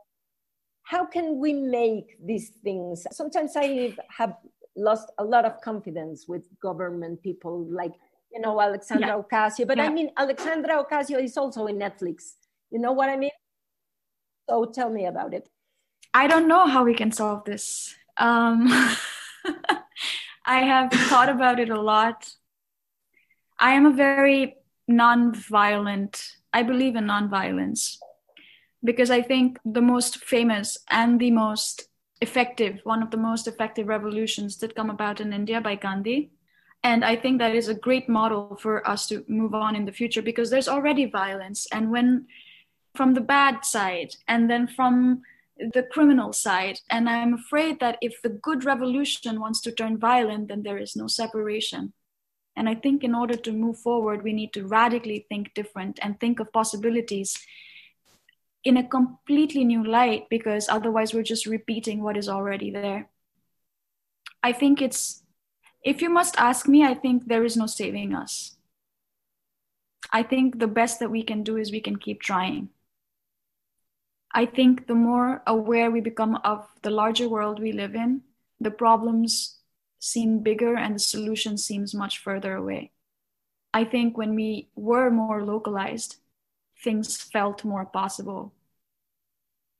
[0.90, 4.34] how can we make these things sometimes i have
[4.76, 7.94] lost a lot of confidence with government people like
[8.32, 9.22] you know, Alexandra yeah.
[9.22, 9.68] Ocasio.
[9.68, 9.86] But yeah.
[9.86, 12.34] I mean, Alexandra Ocasio is also in Netflix.
[12.72, 13.32] You know what I mean?
[14.50, 15.50] So tell me about it.
[16.14, 17.96] I don't know how we can solve this.
[18.18, 18.68] Um,
[20.46, 22.32] I have thought about it a lot.
[23.60, 24.56] I am a very
[24.88, 26.36] non-violent.
[26.52, 28.00] I believe in non-violence
[28.84, 31.90] because I think the most famous and the most
[32.22, 36.32] effective, one of the most effective revolutions did come about in India by Gandhi
[36.84, 39.92] And I think that is a great model for us to move on in the
[39.92, 41.68] future because there's already violence.
[41.72, 42.28] And when
[42.96, 45.22] from the bad side, and then from
[45.60, 46.80] the criminal side.
[46.90, 50.96] And I'm afraid that if the good revolution wants to turn violent, then there is
[50.96, 51.94] no separation.
[52.56, 56.20] And I think in order to move forward, we need to radically think different and
[56.20, 57.38] think of possibilities
[58.64, 63.10] in a completely new light because otherwise we're just repeating what is already there.
[64.44, 65.24] I think it's,
[65.84, 68.58] if you must ask me, I think there is no saving us.
[70.12, 72.70] I think the best that we can do is we can keep trying.
[74.34, 78.22] I think the more aware we become of the larger world we live in,
[78.60, 79.58] the problems
[80.00, 82.92] seem bigger and the solution seems much further away.
[83.74, 86.18] I think when we were more localized,
[86.84, 88.54] things felt more possible.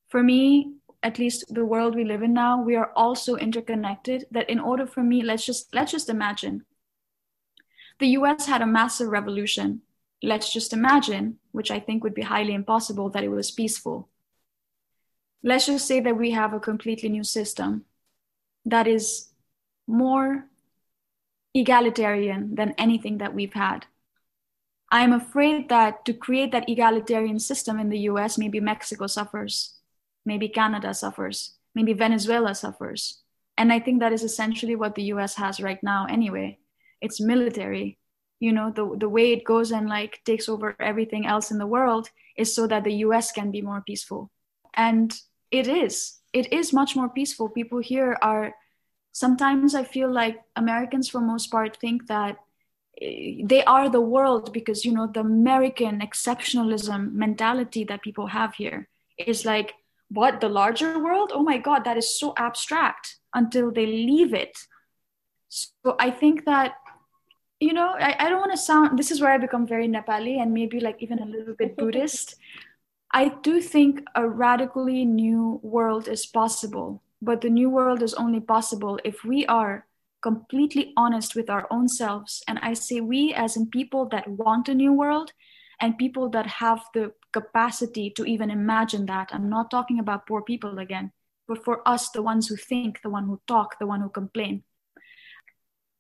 [0.10, 4.26] For me, at least the world we live in now, we are all so interconnected
[4.32, 6.66] that in order for me, let's just let's just imagine.
[8.00, 9.82] The US had a massive revolution.
[10.22, 14.10] Let's just imagine, which I think would be highly impossible, that it was peaceful
[15.44, 17.86] let's just say that we have a completely new system
[18.66, 19.30] that is
[19.88, 20.46] more
[21.54, 23.86] egalitarian than anything that we've had.
[24.92, 29.76] I'm afraid that to create that egalitarian system in the US, maybe Mexico suffers,
[30.26, 33.22] maybe Canada suffers, maybe Venezuela suffers.
[33.58, 36.58] And I think that is essentially what the US has right now anyway.
[37.02, 37.98] It's military.
[38.40, 41.68] You know, the, the way it goes and like takes over everything else in the
[41.68, 44.32] world is so that the US can be more peaceful.
[44.74, 45.14] And
[45.52, 48.54] it is it is much more peaceful people here are
[49.12, 52.38] sometimes i feel like americans for most part think that
[53.00, 58.88] they are the world because you know the american exceptionalism mentality that people have here
[59.18, 59.74] is like
[60.10, 61.32] what the larger world?
[61.34, 64.58] Oh my god that is so abstract until they leave it.
[65.50, 66.74] So i think that
[67.60, 70.42] you know i, I don't want to sound this is where i become very nepali
[70.42, 72.36] and maybe like even a little bit buddhist.
[73.12, 78.40] I do think a radically new world is possible, but the new world is only
[78.40, 79.88] possible if we are
[80.22, 82.44] completely honest with our own selves.
[82.48, 85.32] And I say we, as in people that want a new world
[85.80, 89.30] and people that have the capacity to even imagine that.
[89.32, 91.12] I'm not talking about poor people again,
[91.48, 94.64] but for us, the ones who think, the one who talk, the one who complain.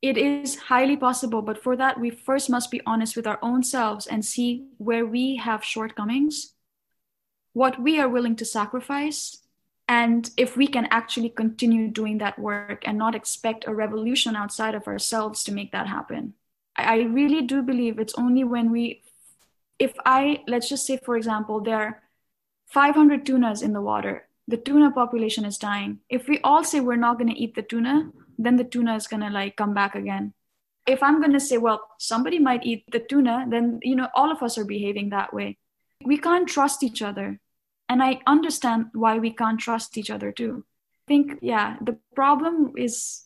[0.01, 3.63] It is highly possible, but for that, we first must be honest with our own
[3.63, 6.53] selves and see where we have shortcomings
[7.53, 9.41] what we are willing to sacrifice
[9.89, 14.75] and if we can actually continue doing that work and not expect a revolution outside
[14.75, 16.35] of ourselves to make that happen.
[16.75, 19.01] I really do believe it's only when we
[19.79, 22.03] if i let's just say for example there are
[22.67, 25.99] 500 tunas in the water the tuna population is dying.
[26.09, 29.07] If we all say we're not going to eat the tuna then the tuna is
[29.07, 30.33] going to like come back again.
[30.85, 34.31] If i'm going to say well somebody might eat the tuna then you know all
[34.31, 35.57] of us are behaving that way.
[36.05, 37.39] We can't trust each other.
[37.89, 40.63] And I understand why we can't trust each other too.
[40.63, 43.23] I think, yeah, the problem is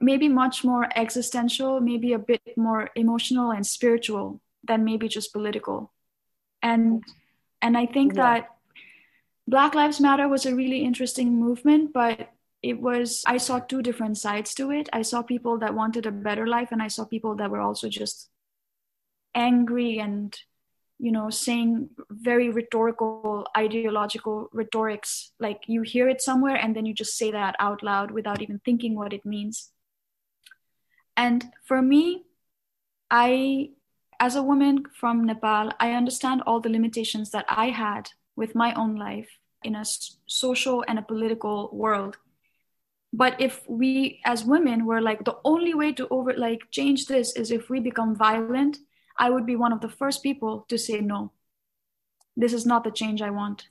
[0.00, 5.92] maybe much more existential, maybe a bit more emotional and spiritual than maybe just political.
[6.62, 7.02] And
[7.60, 8.22] and I think yeah.
[8.22, 8.48] that
[9.46, 12.28] Black Lives Matter was a really interesting movement, but
[12.62, 14.88] it was I saw two different sides to it.
[14.92, 17.88] I saw people that wanted a better life and I saw people that were also
[17.88, 18.28] just
[19.34, 20.36] angry and
[21.02, 26.94] you know saying very rhetorical ideological rhetorics like you hear it somewhere and then you
[26.94, 29.70] just say that out loud without even thinking what it means.
[31.16, 32.24] And for me
[33.10, 33.68] i
[34.20, 38.72] as a woman from nepal i understand all the limitations that i had with my
[38.74, 39.28] own life
[39.64, 39.84] in a
[40.26, 42.16] social and a political world.
[43.12, 47.36] But if we as women were like the only way to over like change this
[47.36, 48.78] is if we become violent
[49.18, 51.32] I would be one of the first people to say no.
[52.36, 53.68] This is not the change I want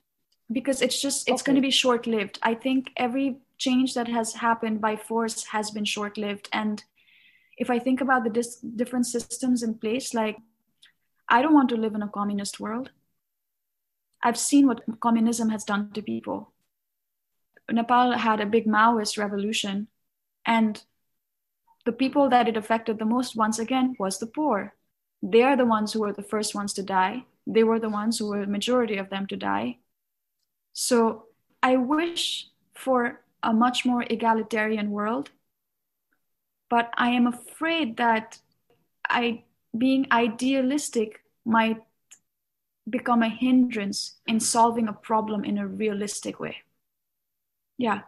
[0.52, 1.52] because it's just it's okay.
[1.52, 2.40] going to be short lived.
[2.44, 6.84] I think every change that has happened by force has been short lived and
[7.58, 10.38] if I think about the dis- different systems in place like
[11.32, 12.92] I don't want to live in a communist world.
[14.22, 16.52] I've seen what communism has done to people.
[17.72, 19.88] Nepal had a big Maoist revolution,
[20.46, 20.84] and
[21.86, 24.76] the people that it affected the most, once again, was the poor
[25.22, 27.26] they are the ones who were the first ones to die.
[27.46, 29.78] They were the ones who were the majority of them to die.
[30.74, 31.26] So
[31.62, 35.32] I wish for a much more egalitarian world,
[36.70, 38.40] but I am afraid that
[39.10, 39.44] I
[39.78, 41.82] being idealistic might
[42.90, 46.58] become a hindrance in solving a problem in a realistic way.
[47.78, 48.02] Yeah.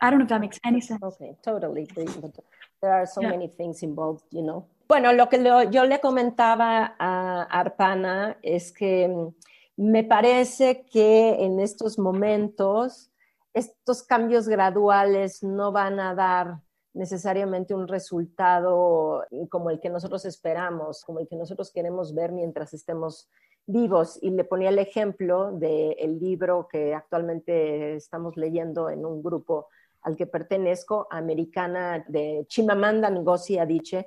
[0.00, 1.02] I don't know if that makes any sense.
[1.02, 2.04] Okay, totally agree.
[2.20, 2.36] But
[2.82, 3.30] there are so yeah.
[3.30, 4.66] many things involved, you know.
[4.86, 9.28] Bueno, lo que yo le comentaba a Arpana es que mm,
[9.76, 13.10] me parece que en estos momentos
[13.54, 16.60] estos cambios graduales no van a dar
[16.92, 22.74] necesariamente un resultado como el que nosotros esperamos, como el que nosotros queremos ver mientras
[22.74, 23.28] estemos
[23.66, 24.18] vivos.
[24.22, 29.68] Y le ponía el ejemplo del libro que actualmente estamos leyendo en un grupo
[30.02, 34.06] al que pertenezco, Americana, de Chimamanda Ngozi Adichie,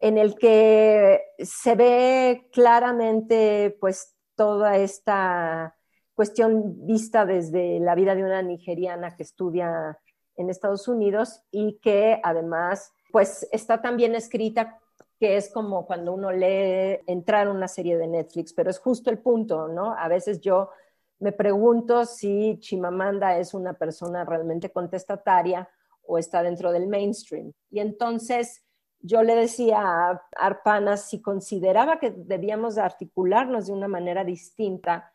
[0.00, 5.76] en el que se ve claramente pues toda esta
[6.14, 9.98] cuestión vista desde la vida de una nigeriana que estudia
[10.36, 14.78] en Estados Unidos y que además pues está también escrita
[15.18, 19.18] que es como cuando uno lee entrar una serie de Netflix, pero es justo el
[19.18, 19.94] punto, ¿no?
[19.96, 20.70] A veces yo
[21.18, 25.68] me pregunto si Chimamanda es una persona realmente contestataria
[26.02, 27.52] o está dentro del mainstream.
[27.70, 28.65] Y entonces
[29.06, 35.12] yo le decía a Arpana si consideraba que debíamos articularnos de una manera distinta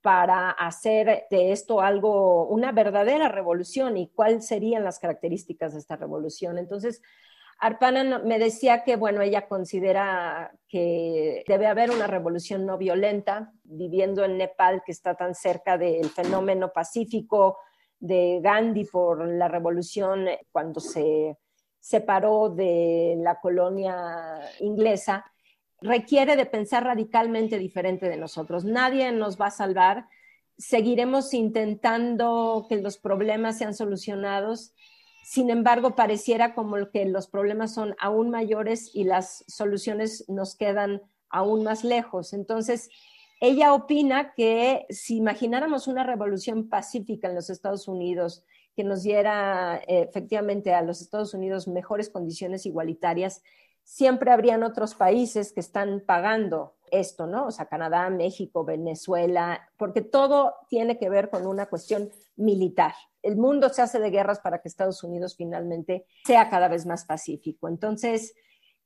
[0.00, 5.96] para hacer de esto algo, una verdadera revolución y cuáles serían las características de esta
[5.96, 6.58] revolución.
[6.58, 7.00] Entonces,
[7.58, 14.24] Arpana me decía que, bueno, ella considera que debe haber una revolución no violenta, viviendo
[14.24, 17.58] en Nepal, que está tan cerca del fenómeno pacífico
[17.98, 21.38] de Gandhi por la revolución cuando se
[21.84, 25.30] separó de la colonia inglesa,
[25.82, 28.64] requiere de pensar radicalmente diferente de nosotros.
[28.64, 30.06] Nadie nos va a salvar.
[30.56, 34.72] Seguiremos intentando que los problemas sean solucionados
[35.24, 41.00] sin embargo, pareciera como que los problemas son aún mayores y las soluciones nos quedan
[41.30, 42.34] aún más lejos.
[42.34, 42.90] Entonces,
[43.40, 49.76] ella opina que si imagináramos una revolución pacífica en los Estados Unidos, que nos diera
[49.86, 53.42] eh, efectivamente a los Estados Unidos mejores condiciones igualitarias,
[53.82, 57.46] siempre habrían otros países que están pagando esto, ¿no?
[57.46, 62.94] O sea, Canadá, México, Venezuela, porque todo tiene que ver con una cuestión militar
[63.24, 67.06] el mundo se hace de guerras para que Estados Unidos finalmente sea cada vez más
[67.06, 67.68] pacífico.
[67.68, 68.34] Entonces,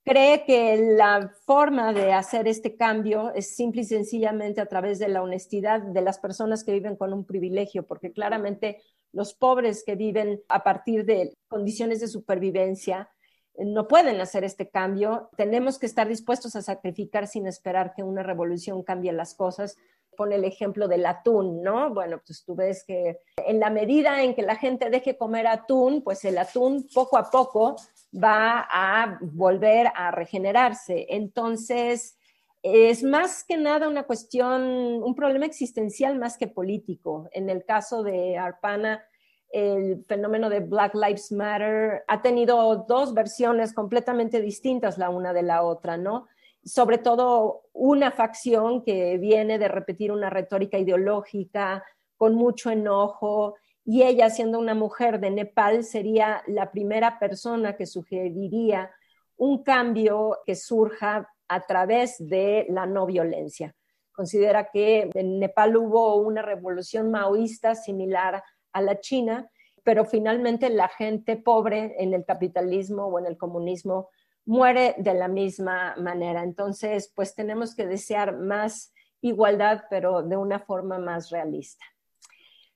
[0.05, 5.09] cree que la forma de hacer este cambio es simple y sencillamente a través de
[5.09, 8.81] la honestidad de las personas que viven con un privilegio, porque claramente
[9.13, 13.11] los pobres que viven a partir de condiciones de supervivencia
[13.55, 15.31] eh, no pueden hacer este cambio.
[15.37, 19.77] Tenemos que estar dispuestos a sacrificar sin esperar que una revolución cambie las cosas,
[20.17, 21.95] pone el ejemplo del atún, ¿no?
[21.95, 26.03] Bueno, pues tú ves que en la medida en que la gente deje comer atún,
[26.03, 27.77] pues el atún poco a poco
[28.13, 31.07] va a volver a regenerarse.
[31.11, 32.18] Entonces,
[32.73, 34.63] es más que nada una cuestión,
[35.03, 37.29] un problema existencial más que político.
[37.33, 39.05] En el caso de Arpana,
[39.51, 45.43] el fenómeno de Black Lives Matter ha tenido dos versiones completamente distintas la una de
[45.43, 46.27] la otra, ¿no?
[46.65, 51.85] sobre todo una facción que viene de repetir una retórica ideológica
[52.17, 53.55] con mucho enojo
[53.85, 58.91] y ella siendo una mujer de Nepal sería la primera persona que sugeriría
[59.37, 63.75] un cambio que surja a través de la no violencia.
[64.13, 68.43] Considera que en Nepal hubo una revolución maoísta similar
[68.73, 69.51] a la China,
[69.85, 74.11] pero finalmente la gente pobre en el capitalismo o en el comunismo
[74.45, 76.43] muere de la misma manera.
[76.43, 81.85] Entonces, pues tenemos que desear más igualdad, pero de una forma más realista.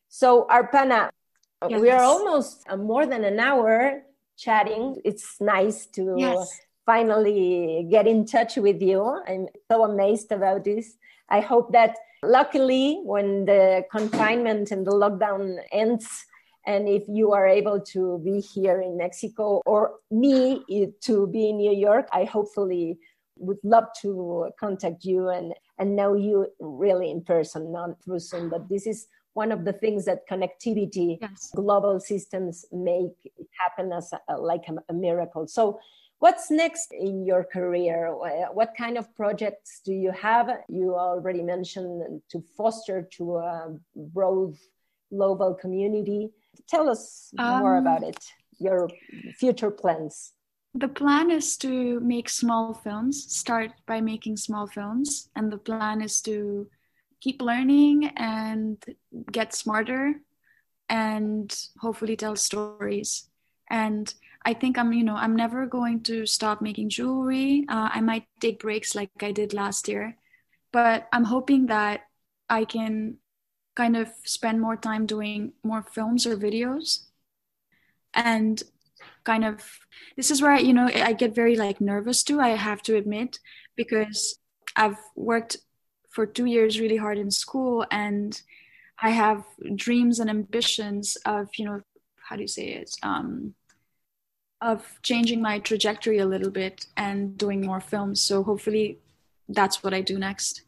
[0.09, 1.11] So, Arpana,
[1.69, 1.81] yes.
[1.81, 4.05] we are almost uh, more than an hour
[4.37, 5.01] chatting.
[5.05, 6.61] It's nice to yes.
[6.87, 9.23] Finally get in touch with you.
[9.27, 10.97] I'm so amazed about this.
[11.29, 16.07] I hope that luckily, when the confinement and the lockdown ends,
[16.67, 20.65] and if you are able to be here in Mexico or me
[21.01, 22.99] to be in New York, I hopefully
[23.37, 28.49] would love to contact you and, and know you really in person, not through Zoom.
[28.49, 31.51] But this is one of the things that connectivity, yes.
[31.55, 35.49] global systems make happen as a, like a, a miracle.
[35.49, 35.81] So,
[36.23, 38.15] what's next in your career?
[38.59, 40.47] What kind of projects do you have?
[40.69, 44.55] You already mentioned to foster to a broad
[45.11, 46.31] global community
[46.69, 48.19] Tell us um, more about it,
[48.59, 48.89] your
[49.39, 50.33] future plans.
[50.75, 56.01] The plan is to make small films, start by making small films, and the plan
[56.01, 56.69] is to
[57.21, 58.83] keep learning and
[59.31, 60.21] get smarter
[60.89, 63.29] and hopefully tell stories.
[63.71, 64.13] And
[64.45, 67.65] I think I'm, you know, I'm never going to stop making jewelry.
[67.69, 70.17] Uh, I might take breaks like I did last year,
[70.73, 72.03] but I'm hoping that
[72.49, 73.19] I can
[73.77, 77.07] kind of spend more time doing more films or videos
[78.15, 78.63] and
[79.25, 79.63] kind of
[80.17, 82.41] this is where you know I get very like nervous too.
[82.41, 83.39] I have to admit
[83.77, 84.39] because
[84.77, 85.59] I've worked
[86.11, 88.41] for two years really hard in school and
[88.99, 91.81] I have dreams and ambitions of you know
[92.29, 93.55] how do you say it um,
[94.63, 98.21] of changing my trajectory a little bit and doing more films.
[98.21, 98.99] So hopefully
[99.49, 100.63] that's what I do next.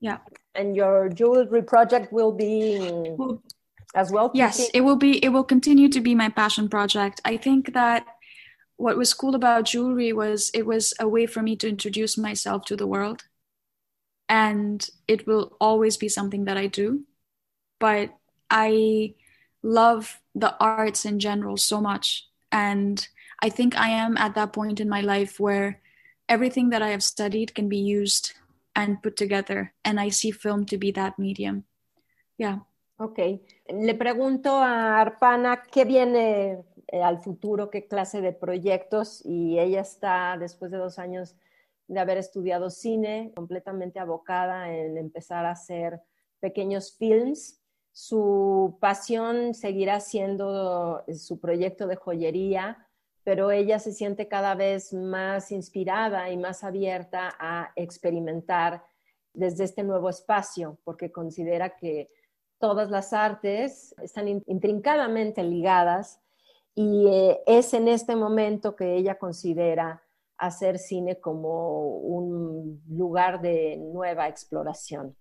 [0.00, 0.18] Yeah.
[0.54, 2.78] And your jewelry project will be
[3.94, 4.30] as well?
[4.34, 7.20] Yes, it will be it will continue to be my passion project.
[7.24, 8.06] I think that
[8.76, 12.64] what was cool about jewelry was it was a way for me to introduce myself
[12.66, 13.24] to the world.
[14.28, 17.04] And it will always be something that I do.
[17.80, 18.14] But
[18.50, 19.14] I
[19.62, 23.06] love the arts in general so much and
[23.40, 25.80] I think I am at that point in my life where
[26.28, 28.32] everything that I have studied can be used
[28.74, 29.74] and put together.
[29.84, 31.64] And I see film to be that medium.
[32.36, 32.58] Yeah.
[32.98, 33.18] Ok.
[33.68, 39.22] Le pregunto a Arpana qué viene eh, al futuro, qué clase de proyectos.
[39.24, 41.36] Y ella está, después de dos años
[41.86, 46.00] de haber estudiado cine, completamente abocada en empezar a hacer
[46.40, 47.60] pequeños films
[48.00, 52.86] su pasión seguirá siendo eh, su proyecto de joyería,
[53.24, 58.84] pero ella se siente cada vez más inspirada y más abierta a experimentar
[59.34, 62.08] desde este nuevo espacio, porque considera que
[62.60, 66.20] todas las artes están intrincadamente ligadas
[66.76, 70.04] y eh, es en este momento que ella considera
[70.36, 75.16] hacer cine como un lugar de nueva exploración.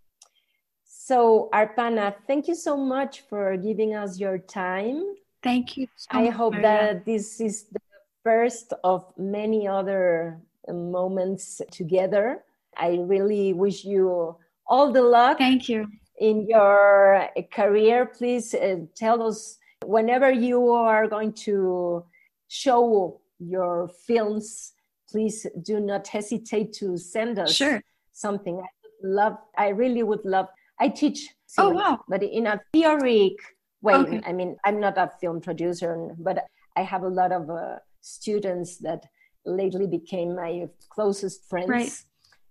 [1.08, 5.16] So, Arpana, thank you so much for giving us your time.
[5.42, 5.88] Thank you.
[5.96, 7.80] So I hope that this is the
[8.26, 10.38] first of many other
[10.68, 12.44] moments together.
[12.76, 14.36] I really wish you
[14.68, 15.38] all the luck.
[15.38, 15.88] Thank you.
[16.20, 22.04] In your career, please uh, tell us whenever you are going to
[22.50, 24.74] show your films,
[25.10, 27.82] please do not hesitate to send us sure.
[28.12, 28.60] something.
[28.60, 28.68] I
[29.02, 30.50] love, I really would love
[30.80, 32.00] I teach oh, wow.
[32.08, 33.36] but in a theoric
[33.82, 33.96] way.
[33.96, 34.22] Okay.
[34.26, 38.78] I mean, I'm not a film producer, but I have a lot of uh, students
[38.80, 39.06] that
[39.46, 41.70] lately became my closest friends.
[41.70, 41.92] Right.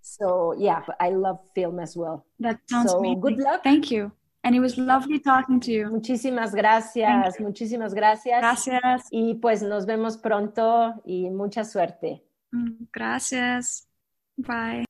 [0.00, 2.26] So yeah, I love film as well.
[2.40, 3.20] That sounds so, amazing.
[3.20, 3.62] Good luck.
[3.64, 4.12] Thank you.
[4.44, 5.86] And it was lovely talking to you.
[5.90, 8.40] Muchísimas gracias, muchísimas gracias.
[8.40, 9.08] Gracias.
[9.10, 12.22] Y pues nos vemos pronto y mucha suerte.
[12.52, 13.88] Mm, gracias.
[14.38, 14.85] Bye.